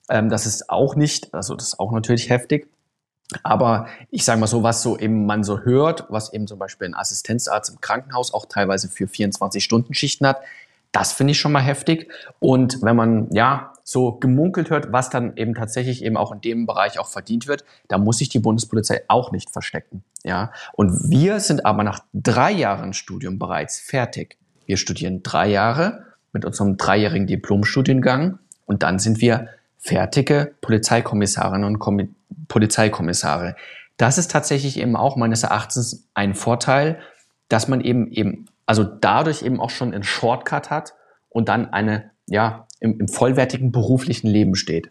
[0.08, 2.68] Ähm, das ist auch nicht, also das ist auch natürlich heftig.
[3.42, 6.88] Aber ich sage mal so, was so eben man so hört, was eben zum Beispiel
[6.88, 10.40] ein Assistenzarzt im Krankenhaus auch teilweise für 24-Stunden-Schichten hat,
[10.90, 12.10] das finde ich schon mal heftig.
[12.40, 16.66] Und wenn man ja so gemunkelt hört, was dann eben tatsächlich eben auch in dem
[16.66, 20.04] Bereich auch verdient wird, da muss sich die Bundespolizei auch nicht verstecken.
[20.24, 24.36] Ja, und wir sind aber nach drei Jahren Studium bereits fertig.
[24.66, 31.78] Wir studieren drei Jahre mit unserem dreijährigen Diplomstudiengang und dann sind wir fertige Polizeikommissarinnen und
[31.78, 32.10] Kommi
[32.48, 33.56] Polizeikommissare.
[33.96, 36.98] Das ist tatsächlich eben auch meines Erachtens ein Vorteil,
[37.48, 40.94] dass man eben eben, also dadurch eben auch schon einen Shortcut hat
[41.28, 44.90] und dann eine, ja, im, im vollwertigen beruflichen Leben steht.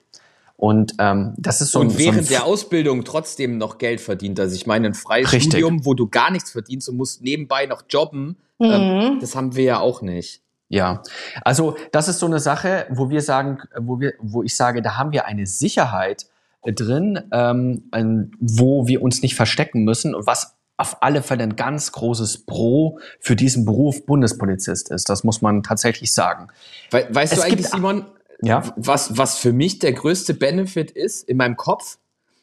[0.58, 4.02] Und ähm, das ist so ein, und während so ein der Ausbildung trotzdem noch Geld
[4.02, 4.40] verdient.
[4.40, 5.52] Also ich meine, ein freies Richtig.
[5.52, 8.70] Studium, wo du gar nichts verdienst und musst nebenbei noch jobben, Mhm.
[8.72, 10.42] ähm, das haben wir ja auch nicht.
[10.68, 11.02] Ja,
[11.44, 14.98] also das ist so eine Sache, wo wir sagen, wo wir, wo ich sage, da
[14.98, 16.28] haben wir eine Sicherheit
[16.66, 21.56] drin, ähm, ein- wo wir uns nicht verstecken müssen und was auf alle Fälle ein
[21.56, 25.10] ganz großes Pro für diesen Beruf Bundespolizist ist.
[25.10, 26.48] Das muss man tatsächlich sagen.
[26.92, 28.06] We weißt Es du eigentlich, Simon,
[28.42, 28.64] Ja.
[28.78, 31.98] was, was für mich der größte Benefit ist in meinem Kopf?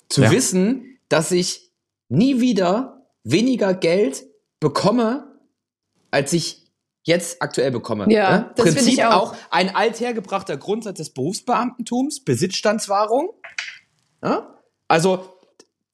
[0.08, 0.30] Zu Ja.
[0.30, 1.72] wissen, dass ich
[2.08, 4.24] nie wieder weniger Geld
[4.60, 5.26] bekomme,
[6.10, 6.64] als ich
[7.04, 8.12] jetzt aktuell bekomme.
[8.12, 8.50] Ja, Ne?
[8.56, 9.34] das finde Prinzip ich auch.
[9.50, 13.30] ein althergebrachter Grundsatz des Berufsbeamtentums, Besitzstandswahrung.
[14.22, 14.54] Ja?
[14.88, 15.35] Also,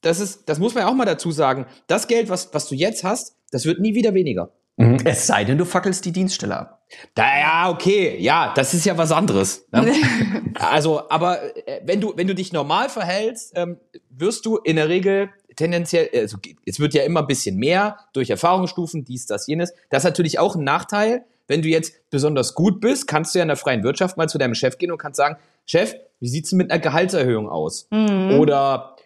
[0.03, 1.67] das ist, das muss man ja auch mal dazu sagen.
[1.87, 4.51] Das Geld, was, was du jetzt hast, das wird nie wieder weniger.
[5.05, 6.83] Es sei denn, du fackelst die Dienststelle ab.
[7.15, 9.67] Da, ja, okay, ja, das ist ja was anderes.
[9.71, 9.93] Ne?
[10.55, 13.79] also, aber äh, wenn du, wenn du dich normal verhältst, ähm,
[14.11, 18.31] wirst du in der Regel tendenziell, also es wird ja immer ein bisschen mehr durch
[18.31, 19.73] Erfahrungsstufen, dies, das, jenes.
[19.91, 21.25] Das ist natürlich auch ein Nachteil.
[21.47, 24.39] Wenn du jetzt besonders gut bist, kannst du ja in der freien Wirtschaft mal zu
[24.39, 25.37] deinem Chef gehen und kannst sagen,
[25.67, 27.89] Chef, wie sieht's denn mit einer Gehaltserhöhung aus?
[27.91, 28.97] Oder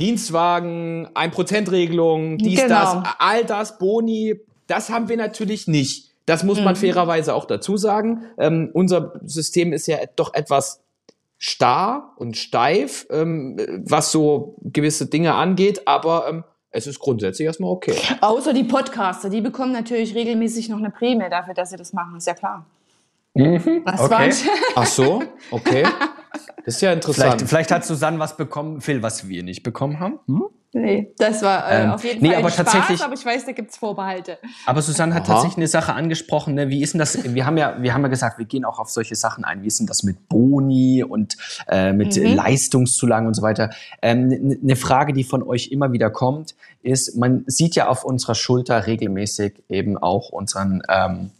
[0.00, 3.02] Dienstwagen, 1%-Regelung, dies, Genau.
[3.02, 6.08] das, all das, Boni, das haben wir natürlich nicht.
[6.26, 8.22] Das muss man fairerweise auch dazu sagen.
[8.38, 10.82] Ähm, unser System ist ja doch etwas
[11.38, 13.56] starr und steif, ähm,
[13.86, 17.94] was so gewisse Dinge angeht, aber ähm, es ist grundsätzlich erstmal okay.
[18.20, 22.16] Außer die Podcaster, die bekommen natürlich regelmäßig noch eine Prämie dafür, dass sie das machen,
[22.18, 22.66] ist ja klar.
[23.34, 24.14] Das war Okay.
[24.16, 24.34] ein
[24.74, 25.84] Ach so, okay.
[26.64, 27.26] Das ist ja interessant.
[27.40, 30.18] Vielleicht, vielleicht hat Susanne was bekommen, Phil, was wir nicht bekommen haben.
[30.26, 30.42] Hm?
[30.74, 33.24] Nee, das war äh, Ähm, auf jeden nee, Fall ein aber Spaß, tatsächlich- aber ich
[33.24, 34.36] weiß, da gibt's Vorbehalte.
[34.66, 35.32] Aber Susanne hat Aha.
[35.32, 36.52] tatsächlich eine Sache angesprochen.
[36.54, 36.68] Ne?
[36.68, 37.24] Wie ist denn das?
[37.34, 39.62] Wir haben ja, wir haben ja gesagt, wir gehen auch auf solche Sachen ein.
[39.62, 41.38] Wie ist denn das mit Boni und
[41.68, 42.34] äh, mit Mhm.
[42.34, 43.70] Leistungszulagen und so weiter?
[44.02, 48.34] Ähm, Eine Frage, die von euch immer wieder kommt, ist: Man sieht ja auf unserer
[48.34, 51.30] Schulter regelmäßig eben auch unseren ähm,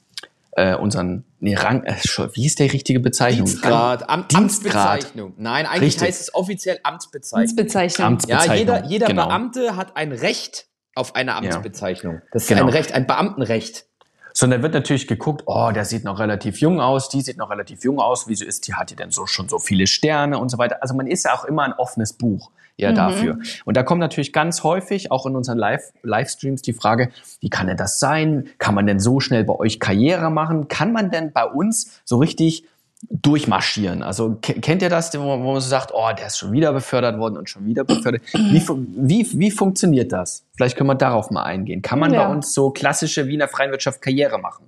[0.58, 1.84] äh, unseren nee, Rang.
[1.84, 1.94] Äh,
[2.34, 3.46] wie ist der richtige Bezeichnung?
[3.46, 4.74] Dienstgrad, Am Dienstgrad.
[4.74, 5.34] Amtsbezeichnung.
[5.36, 6.08] Nein, eigentlich Richtig.
[6.08, 7.42] heißt es offiziell Amtsbezeichnung.
[7.42, 8.06] Amtsbezeichnung.
[8.18, 9.26] Amts- Ja, jeder, jeder genau.
[9.28, 12.20] Beamte hat ein Recht auf eine Amtsbezeichnung.
[12.32, 12.62] Das ist Genau.
[12.62, 13.86] ein Recht, ein Beamtenrecht.
[14.34, 17.82] Sondern wird natürlich geguckt, oh, der sieht noch relativ jung aus, die sieht noch relativ
[17.82, 20.58] jung aus, wieso ist die, hat die denn so schon so viele Sterne und so
[20.58, 20.78] weiter.
[20.80, 23.38] Also man ist ja auch immer ein offenes Buch ja dafür.
[23.64, 27.10] Und da kommt natürlich ganz häufig auch in unseren Live Livestreams die Frage,
[27.40, 28.48] wie kann denn das sein?
[28.58, 30.68] Kann man denn so schnell bei euch Karriere machen?
[30.68, 32.64] Kann man denn bei uns so richtig
[33.10, 34.02] durchmarschieren?
[34.02, 36.72] Also ke- kennt ihr das, wo, wo man so sagt, oh, der ist schon wieder
[36.72, 38.22] befördert worden und schon wieder befördert.
[38.32, 40.44] Wie, fu- wie, wie funktioniert das?
[40.56, 41.82] Vielleicht können wir darauf mal eingehen.
[41.82, 42.26] Kann man Ja.
[42.26, 44.66] bei uns so klassische Wiener Freien Wirtschaft Karriere machen?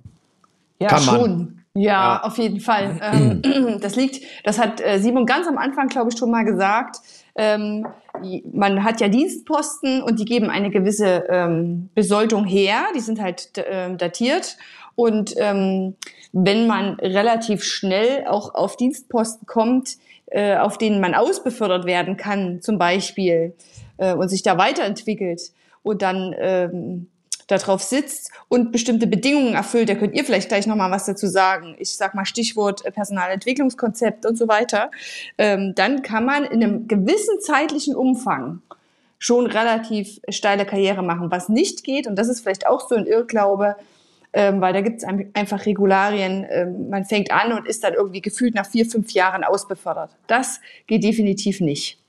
[0.79, 1.15] Ja, Kann man.
[1.15, 1.57] schon.
[1.73, 2.99] Ja, auf jeden Fall.
[3.01, 6.97] Ähm, das liegt, das hat äh, Simon ganz am Anfang, glaube ich, schon mal gesagt.
[7.35, 7.87] Ähm,
[8.51, 12.83] man hat ja Dienstposten und die geben eine gewisse ähm, Besoldung her.
[12.95, 14.57] Die sind halt ähm, datiert.
[14.95, 15.95] Und ähm,
[16.33, 22.61] wenn man relativ schnell auch auf Dienstposten kommt, äh, auf denen man ausbefördert werden kann,
[22.61, 23.53] zum Beispiel,
[23.97, 25.41] äh, und sich da weiterentwickelt
[25.83, 27.07] und dann ähm,
[27.51, 31.27] darauf sitzt und bestimmte Bedingungen erfüllt, da könnt ihr vielleicht gleich noch mal was dazu
[31.27, 31.75] sagen.
[31.79, 34.91] Ich sag mal Stichwort äh, Personalentwicklungskonzept und so weiter.
[35.37, 38.61] Ähm, dann kann man in einem gewissen zeitlichen Umfang
[39.19, 41.29] schon relativ steile Karriere machen.
[41.29, 43.75] Was nicht geht, und das ist vielleicht auch so ein Irrglaube,
[44.33, 48.21] ähm, weil da gibt es einfach Regularien, ähm, man fängt an und ist dann irgendwie
[48.21, 50.11] gefühlt nach vier, fünf Jahren ausbefördert.
[50.27, 51.99] Das geht definitiv nicht.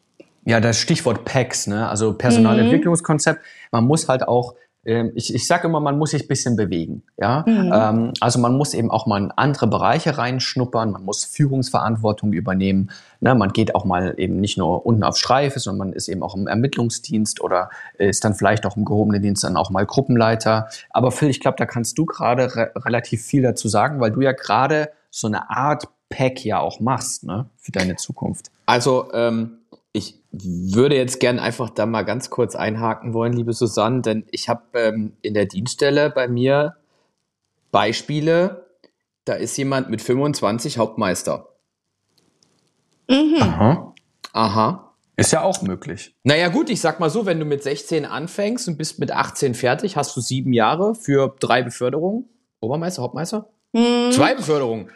[0.44, 1.88] Ja, das Stichwort PECs, ne?
[1.88, 3.40] also Personalentwicklungskonzept.
[3.70, 7.04] Man muss halt auch ich, ich sage immer, man muss sich ein bisschen bewegen.
[7.16, 7.44] Ja?
[7.46, 12.90] Ähm, also man muss eben auch mal in andere Bereiche reinschnuppern, man muss Führungsverantwortung übernehmen.
[13.20, 13.34] Ne?
[13.36, 16.34] Man geht auch mal eben nicht nur unten auf Streife, sondern man ist eben auch
[16.34, 20.68] im Ermittlungsdienst oder ist dann vielleicht auch im gehobenen Dienst dann auch mal Gruppenleiter.
[20.90, 24.20] Aber Phil, ich glaube, da kannst du gerade re relativ viel dazu sagen, weil du
[24.20, 27.46] ja gerade so eine Art Pack ja auch machst ne?
[27.56, 28.50] für deine Zukunft.
[28.66, 29.58] Also ähm,
[29.92, 34.48] ich würde jetzt gern einfach da mal ganz kurz einhaken wollen, liebe Susanne, denn ich
[34.48, 36.76] habe ähm, in der Dienststelle bei mir
[37.70, 38.66] Beispiele,
[39.24, 41.48] da ist jemand mit 25 Hauptmeister.
[43.08, 43.94] Aha.
[44.32, 44.94] Aha.
[45.16, 46.14] Ist ja auch möglich.
[46.24, 49.54] Naja gut, ich sag mal so, wenn du mit 16 anfängst und bist mit 18
[49.54, 52.28] fertig, hast du sieben Jahre für drei Beförderungen.
[52.60, 53.50] Obermeister, Hauptmeister?
[53.74, 54.90] Zwei Beförderungen.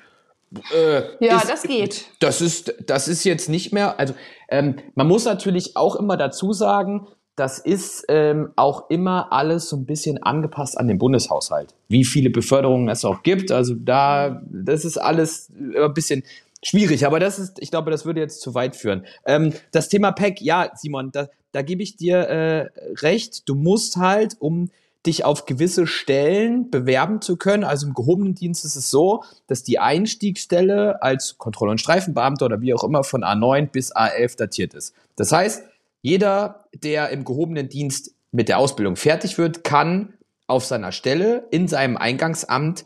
[0.75, 2.05] Äh, Ja, ist- das geht.
[2.21, 4.15] Das ist, das ist jetzt nicht mehr, also
[4.49, 9.77] ähm, man muss natürlich auch immer dazu sagen, das ist ähm, auch immer alles so
[9.77, 11.75] ein bisschen angepasst an den Bundeshaushalt.
[11.89, 16.23] Wie viele Beförderungen es auch gibt, also da, das ist alles ein bisschen
[16.63, 19.05] schwierig, aber das ist, ich glaube, das würde jetzt zu weit führen.
[19.27, 22.69] Ähm, das Thema PEC, ja, Simon, da, da gebe ich dir äh,
[23.03, 23.49] recht.
[23.49, 24.71] Du musst halt, um
[25.07, 27.65] dich auf gewisse Stellen bewerben zu können.
[27.65, 32.61] Also im gehobenen Dienst ist es so, dass die Einstiegsstelle als Kontroll- und Streifenbeamter oder
[32.61, 34.95] wie auch immer von A9 bis A11 datiert ist.
[35.17, 35.65] Das heißt,
[36.03, 40.15] jeder, der im gehobenen Dienst mit der Ausbildung fertig wird, kann
[40.47, 42.85] auf seiner Stelle in seinem Eingangsamt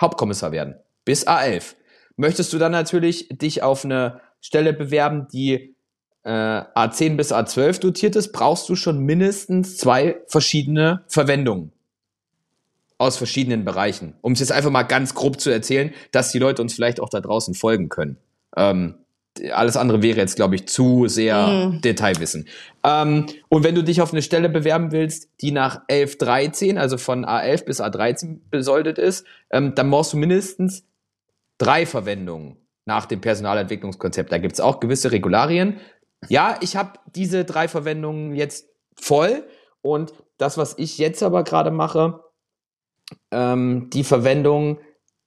[0.00, 0.76] Hauptkommissar werden.
[1.04, 1.74] Bis A11.
[2.16, 5.75] Möchtest du dann natürlich dich auf eine Stelle bewerben, die
[6.26, 6.28] äh,
[6.74, 11.70] A10 bis A12 dotiert ist, brauchst du schon mindestens zwei verschiedene Verwendungen
[12.98, 14.14] aus verschiedenen Bereichen.
[14.22, 17.10] Um es jetzt einfach mal ganz grob zu erzählen, dass die Leute uns vielleicht auch
[17.10, 18.16] da draußen folgen können.
[18.56, 18.94] Ähm,
[19.52, 22.48] alles andere wäre jetzt, glaube ich, zu sehr Detailwissen.
[22.82, 26.96] Ähm, und wenn du dich auf eine Stelle bewerben willst, die nach 11, 13, also
[26.98, 30.84] von A11 bis A13 besoldet ist, ähm, dann brauchst du mindestens
[31.58, 34.32] drei Verwendungen nach dem Personalentwicklungskonzept.
[34.32, 35.76] Da gibt es auch gewisse Regularien.
[36.28, 39.44] Ja, ich habe diese drei Verwendungen jetzt voll
[39.82, 42.20] und das, was ich jetzt aber gerade mache,
[43.30, 44.78] ähm, die Verwendung,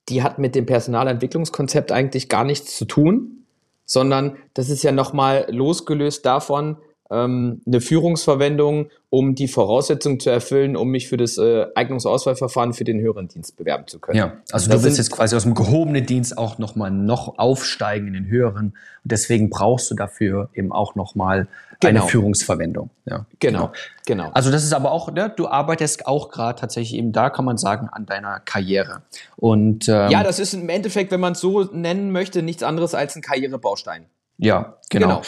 [0.08, 3.46] die hat mit dem Personalentwicklungskonzept eigentlich gar nichts zu tun,
[3.84, 6.76] sondern das ist ja nochmal losgelöst davon,
[7.10, 12.84] ähm, eine Führungsverwendung, um die Voraussetzungen zu erfüllen, um mich für das äh, Eignungsauswahlverfahren für
[12.84, 14.18] den höheren Dienst bewerben zu können.
[14.18, 18.06] Ja, also Das du willst jetzt quasi aus dem gehobenen Dienst auch nochmal noch aufsteigen
[18.08, 18.66] in den höheren.
[18.66, 21.48] Und deswegen brauchst du dafür eben auch nochmal
[21.80, 22.02] Genau.
[22.02, 22.90] eine Führungsverwendung.
[23.06, 23.72] Ja, Genau,
[24.04, 24.30] genau.
[24.34, 27.56] Also das ist aber auch, ne, du arbeitest auch gerade tatsächlich eben da, kann man
[27.56, 29.00] sagen, an deiner Karriere.
[29.36, 32.94] Und ähm, Ja, das ist im Endeffekt, wenn man es so nennen möchte, nichts anderes
[32.94, 34.04] als ein Karrierebaustein.
[34.36, 35.06] Ja, genau.
[35.06, 35.22] Genau.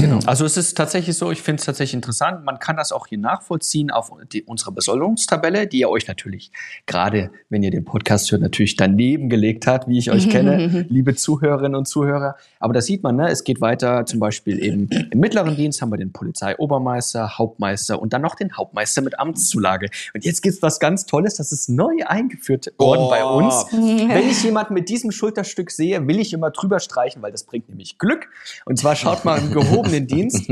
[0.26, 2.44] Also es ist tatsächlich so, ich finde es tatsächlich interessant.
[2.44, 6.50] Man kann das auch hier nachvollziehen auf die, unsere Besoldungstabelle, die ihr euch natürlich
[6.86, 11.14] gerade, wenn ihr den Podcast hört, natürlich daneben gelegt hat, wie ich euch kenne, liebe
[11.14, 12.36] Zuhörerinnen und Zuhörer.
[12.58, 15.90] Aber da sieht man, ne, es geht weiter, zum Beispiel eben im mittleren Dienst haben
[15.90, 19.88] wir den Polizeiobermeister, Hauptmeister und dann noch den Hauptmeister mit Amtszulage.
[20.14, 23.38] Und jetzt gibt's was ganz Tolles, das ist neu eingeführt worden bei Oh.
[23.38, 23.66] uns.
[23.72, 27.68] Wenn ich jemanden mit diesem Schulterstück sehe, will ich immer drüber streichen, weil das bringt
[27.68, 28.28] nämlich Glück.
[28.64, 29.50] Und zwar schaut mal im
[29.90, 30.48] gehobenen Dienst.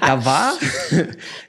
[0.00, 0.52] Da war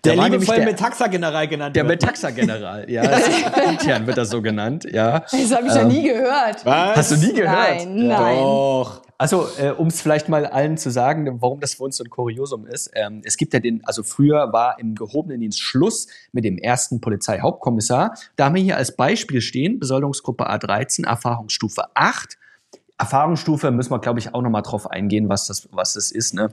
[0.01, 2.89] da war nämlich der, Metaxa-General genannt der Metaxa-General.
[2.89, 3.03] Ja,
[3.69, 4.85] intern wird das so genannt.
[4.91, 5.19] Ja.
[5.19, 6.65] Das habe ich noch nie gehört.
[6.65, 7.85] Hast du nie gehört?
[7.85, 8.19] Nein, Ja.
[8.21, 8.37] nein.
[8.37, 9.01] Doch.
[9.19, 12.09] Also, äh, um es vielleicht mal allen zu sagen, warum das für uns so ein
[12.09, 12.91] Kuriosum ist.
[12.93, 17.01] Ähm, es gibt ja den, also früher war im gehobenen Dienst Schluss mit dem ersten
[17.01, 18.13] Polizeihauptkommissar.
[18.35, 22.37] Da haben wir hier als Beispiel stehen, Besoldungsgruppe A13, Erfahrungsstufe 8.
[22.99, 26.35] Erfahrungsstufe müssen wir, glaube ich, auch nochmal drauf eingehen, was das, was das ist.
[26.35, 26.49] Ne?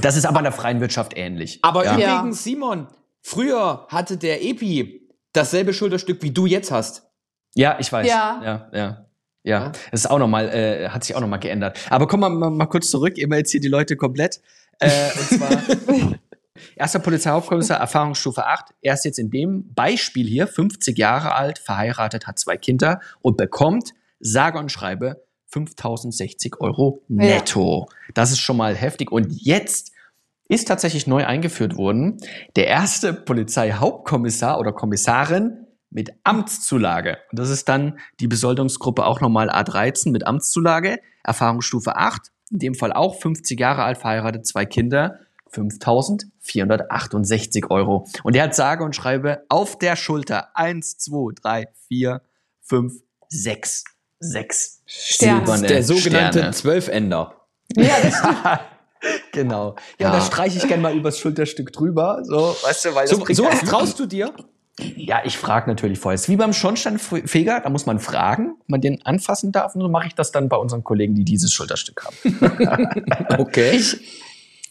[0.00, 1.58] Das ist aber in der freien Wirtschaft ähnlich.
[1.62, 1.94] Aber ja.
[1.94, 2.88] Übrigens, Simon,
[3.22, 7.10] früher hatte der Epi dasselbe Schulterstück, wie du jetzt hast.
[7.54, 8.06] Ja, ich weiß.
[8.06, 8.40] Ja.
[8.44, 9.06] ja, ja.
[9.42, 11.78] Ja, das ist auch noch mal, äh, hat sich auch noch mal geändert.
[11.88, 14.42] Aber kommen wir mal, mal kurz zurück, immer jetzt hier die Leute komplett.
[14.80, 15.50] Äh, und zwar
[16.76, 18.74] erster Polizeihauptkommissar, Erfahrungsstufe 8.
[18.82, 23.38] Er ist jetzt in dem Beispiel hier 50 Jahre alt, verheiratet, hat zwei Kinder und
[23.38, 27.88] bekommt, sage und schreibe, 5060 Euro netto.
[28.14, 29.12] Das ist schon mal heftig.
[29.12, 29.92] Und jetzt
[30.48, 32.18] ist tatsächlich neu eingeführt worden,
[32.56, 37.18] der erste Polizeihauptkommissar oder Kommissarin mit Amtszulage.
[37.30, 42.74] Und das ist dann die Besoldungsgruppe auch nochmal A13 mit Amtszulage, Erfahrungsstufe 8, in dem
[42.74, 45.20] Fall auch 50 Jahre alt, verheiratet, zwei Kinder,
[45.52, 48.06] 5.468 Euro.
[48.22, 52.20] Und er hat sage und schreibe auf der Schulter 1, 2, 3, 4,
[52.62, 53.84] 5, 6,
[54.20, 55.38] 6 Sterne.
[55.38, 56.50] silberne Der sogenannte.
[56.52, 57.34] Zwölfender.
[57.76, 58.60] Ja, das stimmt.
[59.32, 59.76] Genau.
[59.98, 60.12] Ja, Ja.
[60.12, 63.36] da streiche ich gerne mal übers Schulterstück drüber, so, weißt du, weil das So, bringt
[63.36, 64.32] so was traust du dir?
[64.96, 66.14] Ja, ich frage natürlich vorher.
[66.14, 69.74] Es ist wie beim Schornsteinfeger, da muss man fragen, ob man den anfassen darf.
[69.74, 72.86] Und so mache ich das dann bei unseren Kollegen, die dieses Schulterstück haben.
[73.38, 73.82] Okay.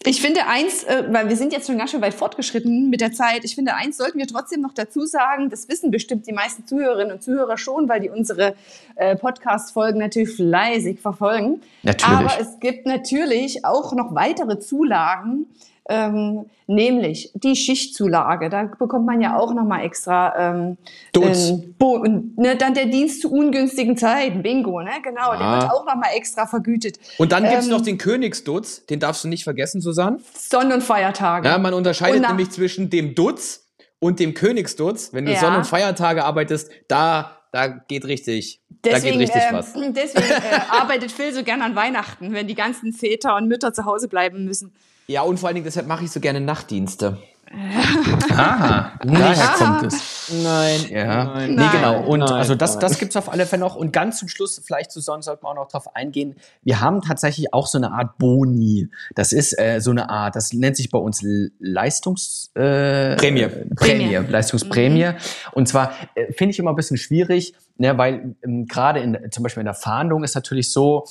[0.06, 3.12] Ich, finde eins, äh, weil wir sind jetzt schon ganz schön weit fortgeschritten mit der
[3.12, 6.66] Zeit, ich finde eins sollten wir trotzdem noch dazu sagen, das wissen bestimmt die meisten
[6.66, 8.54] Zuhörerinnen und Zuhörer schon, weil die unsere
[8.94, 11.60] äh, Podcast-Folgen natürlich fleißig verfolgen.
[11.82, 12.18] Natürlich.
[12.18, 15.46] Aber es gibt natürlich auch noch weitere Zulagen,
[15.90, 18.48] ähm, nämlich die Schichtzulage.
[18.48, 20.76] Da bekommt man ja auch nochmal extra ähm,
[21.12, 21.48] Dutz.
[21.50, 21.98] ähm, Bo
[22.36, 24.92] ne, dann der Dienst zu ungünstigen Zeiten, Bingo, ne?
[25.02, 25.60] Genau, der Ah.
[25.62, 26.98] wird auch nochmal extra vergütet.
[27.18, 30.18] Und dann gibt's Ähm, noch den Königsdutz, den darfst du nicht vergessen, Susanne.
[30.34, 31.48] Sonn- und Feiertage.
[31.48, 33.66] Ja, man unterscheidet nämlich zwischen dem Dutz
[33.98, 35.12] und dem Königsdutz.
[35.12, 35.40] Wenn du Ja.
[35.40, 39.72] Sonn- und Feiertage arbeitest, da, da geht richtig, Deswegen, da geht richtig ähm, was.
[39.74, 43.84] deswegen äh, arbeitet Phil so gern an Weihnachten, wenn die ganzen Väter und Mütter zu
[43.84, 44.72] Hause bleiben müssen.
[45.10, 47.18] Ja, und vor allen Dingen, deshalb mache ich so gerne Nachtdienste.
[48.30, 50.30] Aha, daher kommt es.
[50.40, 50.86] Nein.
[50.88, 51.56] Ja, Nein.
[51.56, 52.04] nee, genau.
[52.04, 52.80] Und Nein, also das, nein.
[52.82, 53.74] das gibt's auf alle Fälle noch.
[53.74, 56.36] Und ganz zum Schluss, vielleicht zu Sonn sollten wir auch noch drauf eingehen.
[56.62, 58.88] Wir haben tatsächlich auch so eine Art Boni.
[59.16, 61.24] Das ist äh, so eine Art, das nennt sich bei uns
[61.58, 63.48] Leistungs äh, Prämie.
[63.48, 65.14] Prämie, Prämie Leistungsprämie.
[65.50, 69.42] Und zwar äh, finde ich immer ein bisschen schwierig, ne, weil ähm, gerade in zum
[69.42, 71.04] Beispiel in der Fahndung ist natürlich so,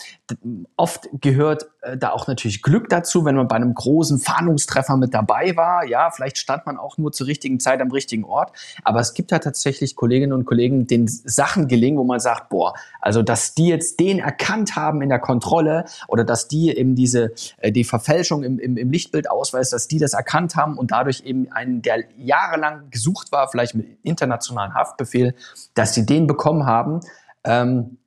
[0.78, 1.66] oft gehört
[1.98, 5.86] da auch natürlich Glück dazu, wenn man bei einem großen Fahndungstreffer mit dabei war.
[5.86, 8.52] Ja, vielleicht stand man auch nur zur richtigen Zeit am richtigen Ort.
[8.84, 12.74] Aber es gibt ja tatsächlich Kolleginnen und Kollegen, denen Sachen gelingen, wo man sagt, boah,
[13.00, 17.32] also dass die jetzt den erkannt haben in der Kontrolle oder dass die eben diese
[17.58, 21.52] äh, die Verfälschung im, im, im Lichtbildausweis, dass die das erkannt haben und dadurch eben
[21.52, 25.34] einen, der jahrelang gesucht war, vielleicht mit internationalen Haftbefehl,
[25.76, 27.00] dass sie den bekommen haben.
[27.46, 27.98] Ähm,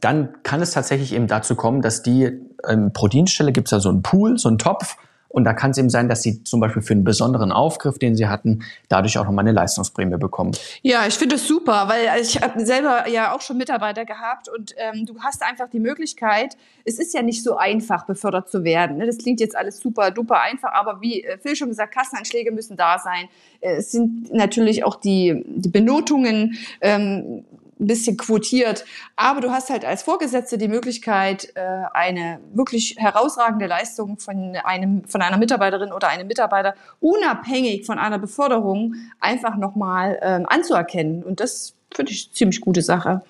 [0.00, 3.80] dann kann es tatsächlich eben dazu kommen, dass die ähm, pro Dienststelle gibt es da
[3.80, 4.96] so einen Pool, so einen Topf.
[5.32, 8.16] Und da kann es eben sein, dass sie zum Beispiel für einen besonderen Aufgriff, den
[8.16, 10.56] sie hatten, dadurch auch nochmal eine Leistungsprämie bekommen.
[10.82, 14.74] Ja, ich finde es super, weil ich habe selber ja auch schon Mitarbeiter gehabt und
[14.76, 18.96] ähm, du hast einfach die Möglichkeit, es ist ja nicht so einfach, befördert zu werden.
[18.96, 19.06] Ne?
[19.06, 22.76] Das klingt jetzt alles super duper einfach, aber wie äh, Phil schon gesagt, Kassenanschläge müssen
[22.76, 23.28] da sein.
[23.60, 27.44] Äh, Es sind natürlich auch die, die Benotungen ähm,
[27.80, 28.84] ein bisschen quotiert,
[29.16, 31.60] aber du hast halt als Vorgesetzte die Möglichkeit, äh,
[31.92, 38.18] eine wirklich herausragende Leistung von einem von einer Mitarbeiterin oder einem Mitarbeiter unabhängig von einer
[38.18, 41.22] Beförderung einfach nochmal ähm, anzuerkennen.
[41.24, 43.22] Und das finde ich eine ziemlich gute Sache.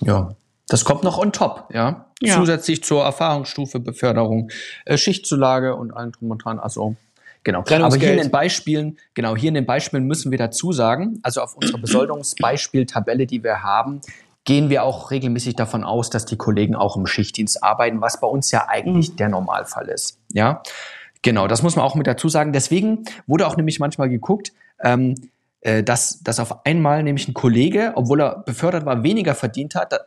[0.00, 0.30] Ja.
[0.68, 2.04] Das kommt noch on top, ja.
[2.20, 2.34] Ja.
[2.34, 4.50] Zusätzlich zur Erfahrungsstufe, Beförderung,
[4.84, 6.58] äh, Schichtzulage und allem drum und dran.
[6.58, 6.96] Also,
[7.44, 7.62] genau.
[7.86, 11.40] Aber hier in den Beispielen, genau, hier in den Beispielen müssen wir dazu sagen, also
[11.40, 14.00] auf unserer Besoldungsbeispieltabelle, die wir haben,
[14.44, 18.26] gehen wir auch regelmäßig davon aus, dass die Kollegen auch im Schichtdienst arbeiten, was bei
[18.26, 20.18] uns ja eigentlich der Normalfall ist.
[20.32, 20.62] Ja,
[21.22, 22.52] genau, das muss man auch mit dazu sagen.
[22.52, 25.16] Deswegen wurde auch nämlich manchmal geguckt, ähm,
[25.60, 29.92] äh, dass, dass auf einmal nämlich ein Kollege, obwohl er befördert war, weniger verdient hat.
[29.92, 30.00] Da-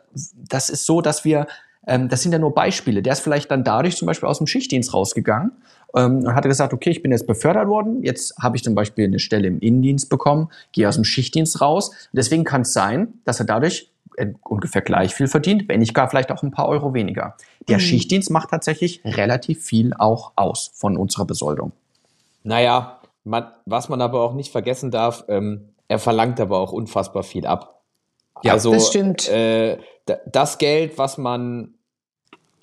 [0.48, 1.46] Das ist so, dass wir,
[1.86, 3.04] ähm, das sind ja nur Beispiele.
[3.04, 5.52] Der ist vielleicht dann dadurch zum Beispiel aus dem Schichtdienst rausgegangen
[5.96, 9.06] ähm, und hatte gesagt, okay, ich bin jetzt befördert worden, jetzt habe ich zum Beispiel
[9.06, 11.92] eine Stelle im Innendienst bekommen, gehe aus dem Schichtdienst raus.
[12.14, 16.10] Deswegen kann es sein, dass er dadurch äh, ungefähr gleich viel verdient, wenn nicht gar
[16.10, 17.36] vielleicht auch ein paar Euro weniger.
[17.68, 21.72] Der Schichtdienst macht tatsächlich relativ viel auch aus von unserer Besoldung.
[22.44, 27.24] Naja, man, was man aber auch nicht vergessen darf, ähm, er verlangt aber auch unfassbar
[27.24, 27.82] viel ab.
[28.44, 29.30] Ja, also, das stimmt.
[29.30, 29.78] Äh,
[30.26, 31.76] das Geld, was man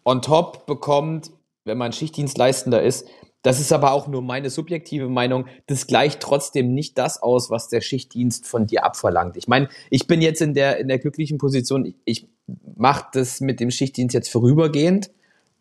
[0.05, 1.31] on top bekommt,
[1.69, 3.07] wenn man Schichtdienstleistender ist,
[3.43, 5.47] das ist aber auch nur meine subjektive Meinung.
[5.67, 9.37] Das gleicht trotzdem nicht das aus, was der Schichtdienst von dir abverlangt.
[9.37, 12.29] Ich meine, ich bin jetzt in der, in der glücklichen Position, ich, ich
[12.77, 15.11] mache das mit dem Schichtdienst jetzt vorübergehend.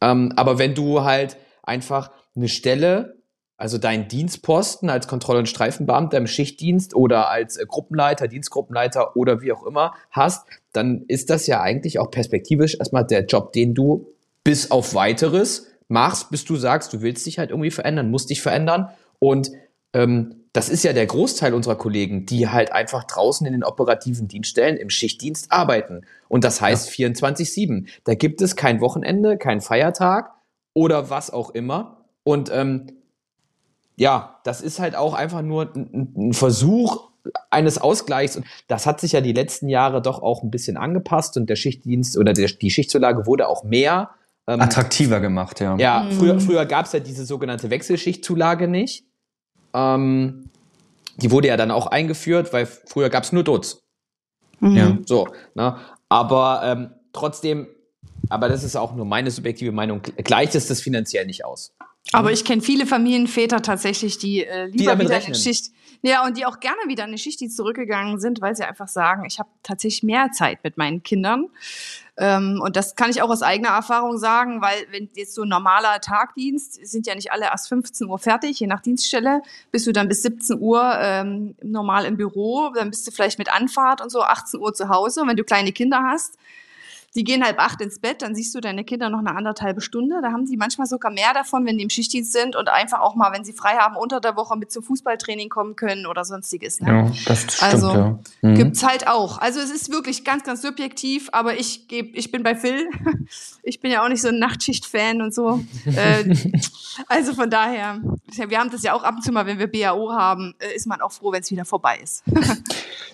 [0.02, 3.18] Ähm, aber wenn du halt einfach eine Stelle,
[3.58, 9.42] also deinen Dienstposten als Kontroll- und Streifenbeamter im Schichtdienst oder als äh, Gruppenleiter, Dienstgruppenleiter oder
[9.42, 13.74] wie auch immer hast, dann ist das ja eigentlich auch perspektivisch erstmal der Job, den
[13.74, 14.08] du
[14.44, 18.42] bis auf weiteres machst, bis du sagst, du willst dich halt irgendwie verändern, musst dich
[18.42, 18.90] verändern.
[19.20, 19.52] Und
[19.94, 24.28] ähm, das ist ja der Großteil unserer Kollegen, die halt einfach draußen in den operativen
[24.28, 26.02] Dienststellen im Schichtdienst arbeiten.
[26.30, 27.88] Und das heißt 24-7.
[28.04, 30.32] Da gibt es kein Wochenende, kein Feiertag
[30.74, 32.06] oder was auch immer.
[32.24, 32.88] Und ähm,
[33.96, 37.10] ja, das ist halt auch einfach nur ein, ein Versuch
[37.50, 38.38] eines Ausgleichs.
[38.38, 41.56] Und das hat sich ja die letzten Jahre doch auch ein bisschen angepasst und der
[41.56, 44.12] Schichtdienst oder der, die Schichtzulage wurde auch mehr.
[44.50, 45.76] Ähm, Attraktiver gemacht, ja.
[45.78, 49.06] ja, früher, früher gab es ja diese sogenannte Wechselschichtzulage nicht.
[49.74, 50.50] Ähm,
[51.18, 53.84] die wurde ja dann auch eingeführt, weil früher gab es nur Dutz.
[54.62, 54.98] ja.
[55.06, 55.78] So, ne?
[56.10, 57.68] Aber ähm, trotzdem,
[58.30, 61.76] aber das ist auch nur meine subjektive Meinung, gleicht es das finanziell nicht aus.
[62.14, 65.34] Aber ich kenne viele Familienväter tatsächlich, die äh, lieber Die wieder rechnen.
[65.34, 65.72] eine Schicht,
[66.04, 69.26] ja, und die auch gerne wieder in eine Schichtdienst zurückgegangen sind, weil sie einfach sagen,
[69.26, 71.50] ich habe tatsächlich mehr Zeit mit meinen Kindern.
[72.18, 75.50] Ähm, und das kann ich auch aus eigener Erfahrung sagen, weil wenn jetzt so ein
[75.50, 79.42] normaler Tagdienst, sind ja nicht alle erst 15 Uhr fertig, je nach Dienststelle,
[79.72, 83.52] bist du dann bis 17 Uhr ähm, normal im Büro, dann bist du vielleicht mit
[83.52, 85.22] Anfahrt und so 18 Uhr zu Hause.
[85.22, 86.38] Und wenn du kleine Kinder hast,
[87.18, 90.20] die gehen halb acht ins Bett, dann siehst du deine Kinder noch eine anderthalbe Stunde.
[90.22, 93.16] Da haben die manchmal sogar mehr davon, wenn die im Schichtdienst sind und einfach auch
[93.16, 96.80] mal, wenn sie frei haben, unter der Woche mit zum Fußballtraining kommen können oder sonstiges.
[96.80, 96.90] Ne?
[96.90, 97.64] Ja, das stimmt.
[97.64, 98.20] Also, ja.
[98.44, 98.56] Mhm.
[98.56, 99.40] Gibt's halt auch.
[99.40, 102.88] Also es ist wirklich ganz, ganz subjektiv, aber ich geb, ich bin bei Phil.
[103.64, 105.62] Ich bin ja auch nicht so ein Nachtschicht-Fan und so.
[105.86, 106.34] äh,
[107.08, 108.00] also von daher,
[108.48, 110.88] wir haben das ja auch ab und zu mal, wenn wir BAO haben, äh, ist
[110.88, 112.24] man auch froh, wenn es wieder vorbei ist.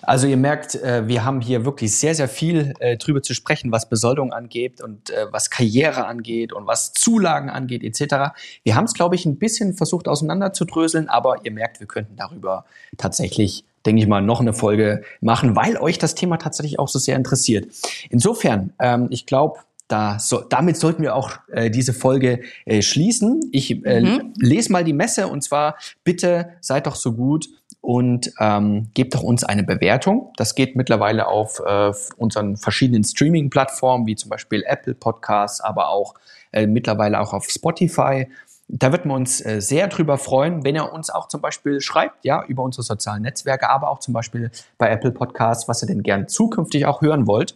[0.06, 3.88] Also ihr merkt, äh, wir haben hier wirklich sehr, sehr viel drüber zu sprechen, was
[3.94, 8.34] Besoldung angeht und äh, was Karriere angeht und was Zulagen angeht etc.
[8.64, 12.64] Wir haben es, glaube ich, ein bisschen versucht auseinanderzudröseln, aber ihr merkt, wir könnten darüber
[12.96, 16.98] tatsächlich, denke ich mal, noch eine Folge machen, weil euch das Thema tatsächlich auch so
[16.98, 17.66] sehr interessiert.
[18.10, 23.40] Insofern, ähm, ich glaube, da so, damit sollten wir auch äh, diese Folge äh, schließen.
[23.52, 24.32] Ich äh, Mhm.
[24.38, 27.46] lese mal die Messe und zwar bitte seid doch so gut
[27.84, 30.32] und ähm, gebt doch uns eine Bewertung.
[30.38, 36.14] Das geht mittlerweile auf äh, unseren verschiedenen Streaming-Plattformen, wie zum Beispiel Apple Podcasts, aber auch
[36.50, 38.26] äh, mittlerweile auch auf Spotify.
[38.68, 42.24] Da würden wir uns äh, sehr drüber freuen, wenn ihr uns auch zum Beispiel schreibt,
[42.24, 46.02] ja, über unsere sozialen Netzwerke, aber auch zum Beispiel bei Apple Podcasts, was ihr denn
[46.02, 47.54] gern zukünftig auch hören wollt.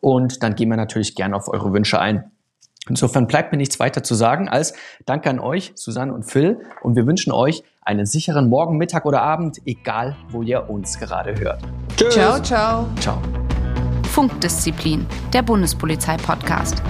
[0.00, 2.30] Und dann gehen wir natürlich gerne auf eure Wünsche ein.
[2.88, 4.74] Insofern bleibt mir nichts weiter zu sagen als
[5.06, 6.60] Danke an euch, Susanne und Phil.
[6.82, 11.38] Und wir wünschen euch einen sicheren Morgen, Mittag oder Abend, egal wo ihr uns gerade
[11.38, 11.62] hört.
[11.96, 12.14] Tschüss.
[12.14, 12.88] ciao, ciao.
[13.00, 13.18] Ciao.
[14.10, 16.82] Funkdisziplin, der Bundespolizei-Podcast.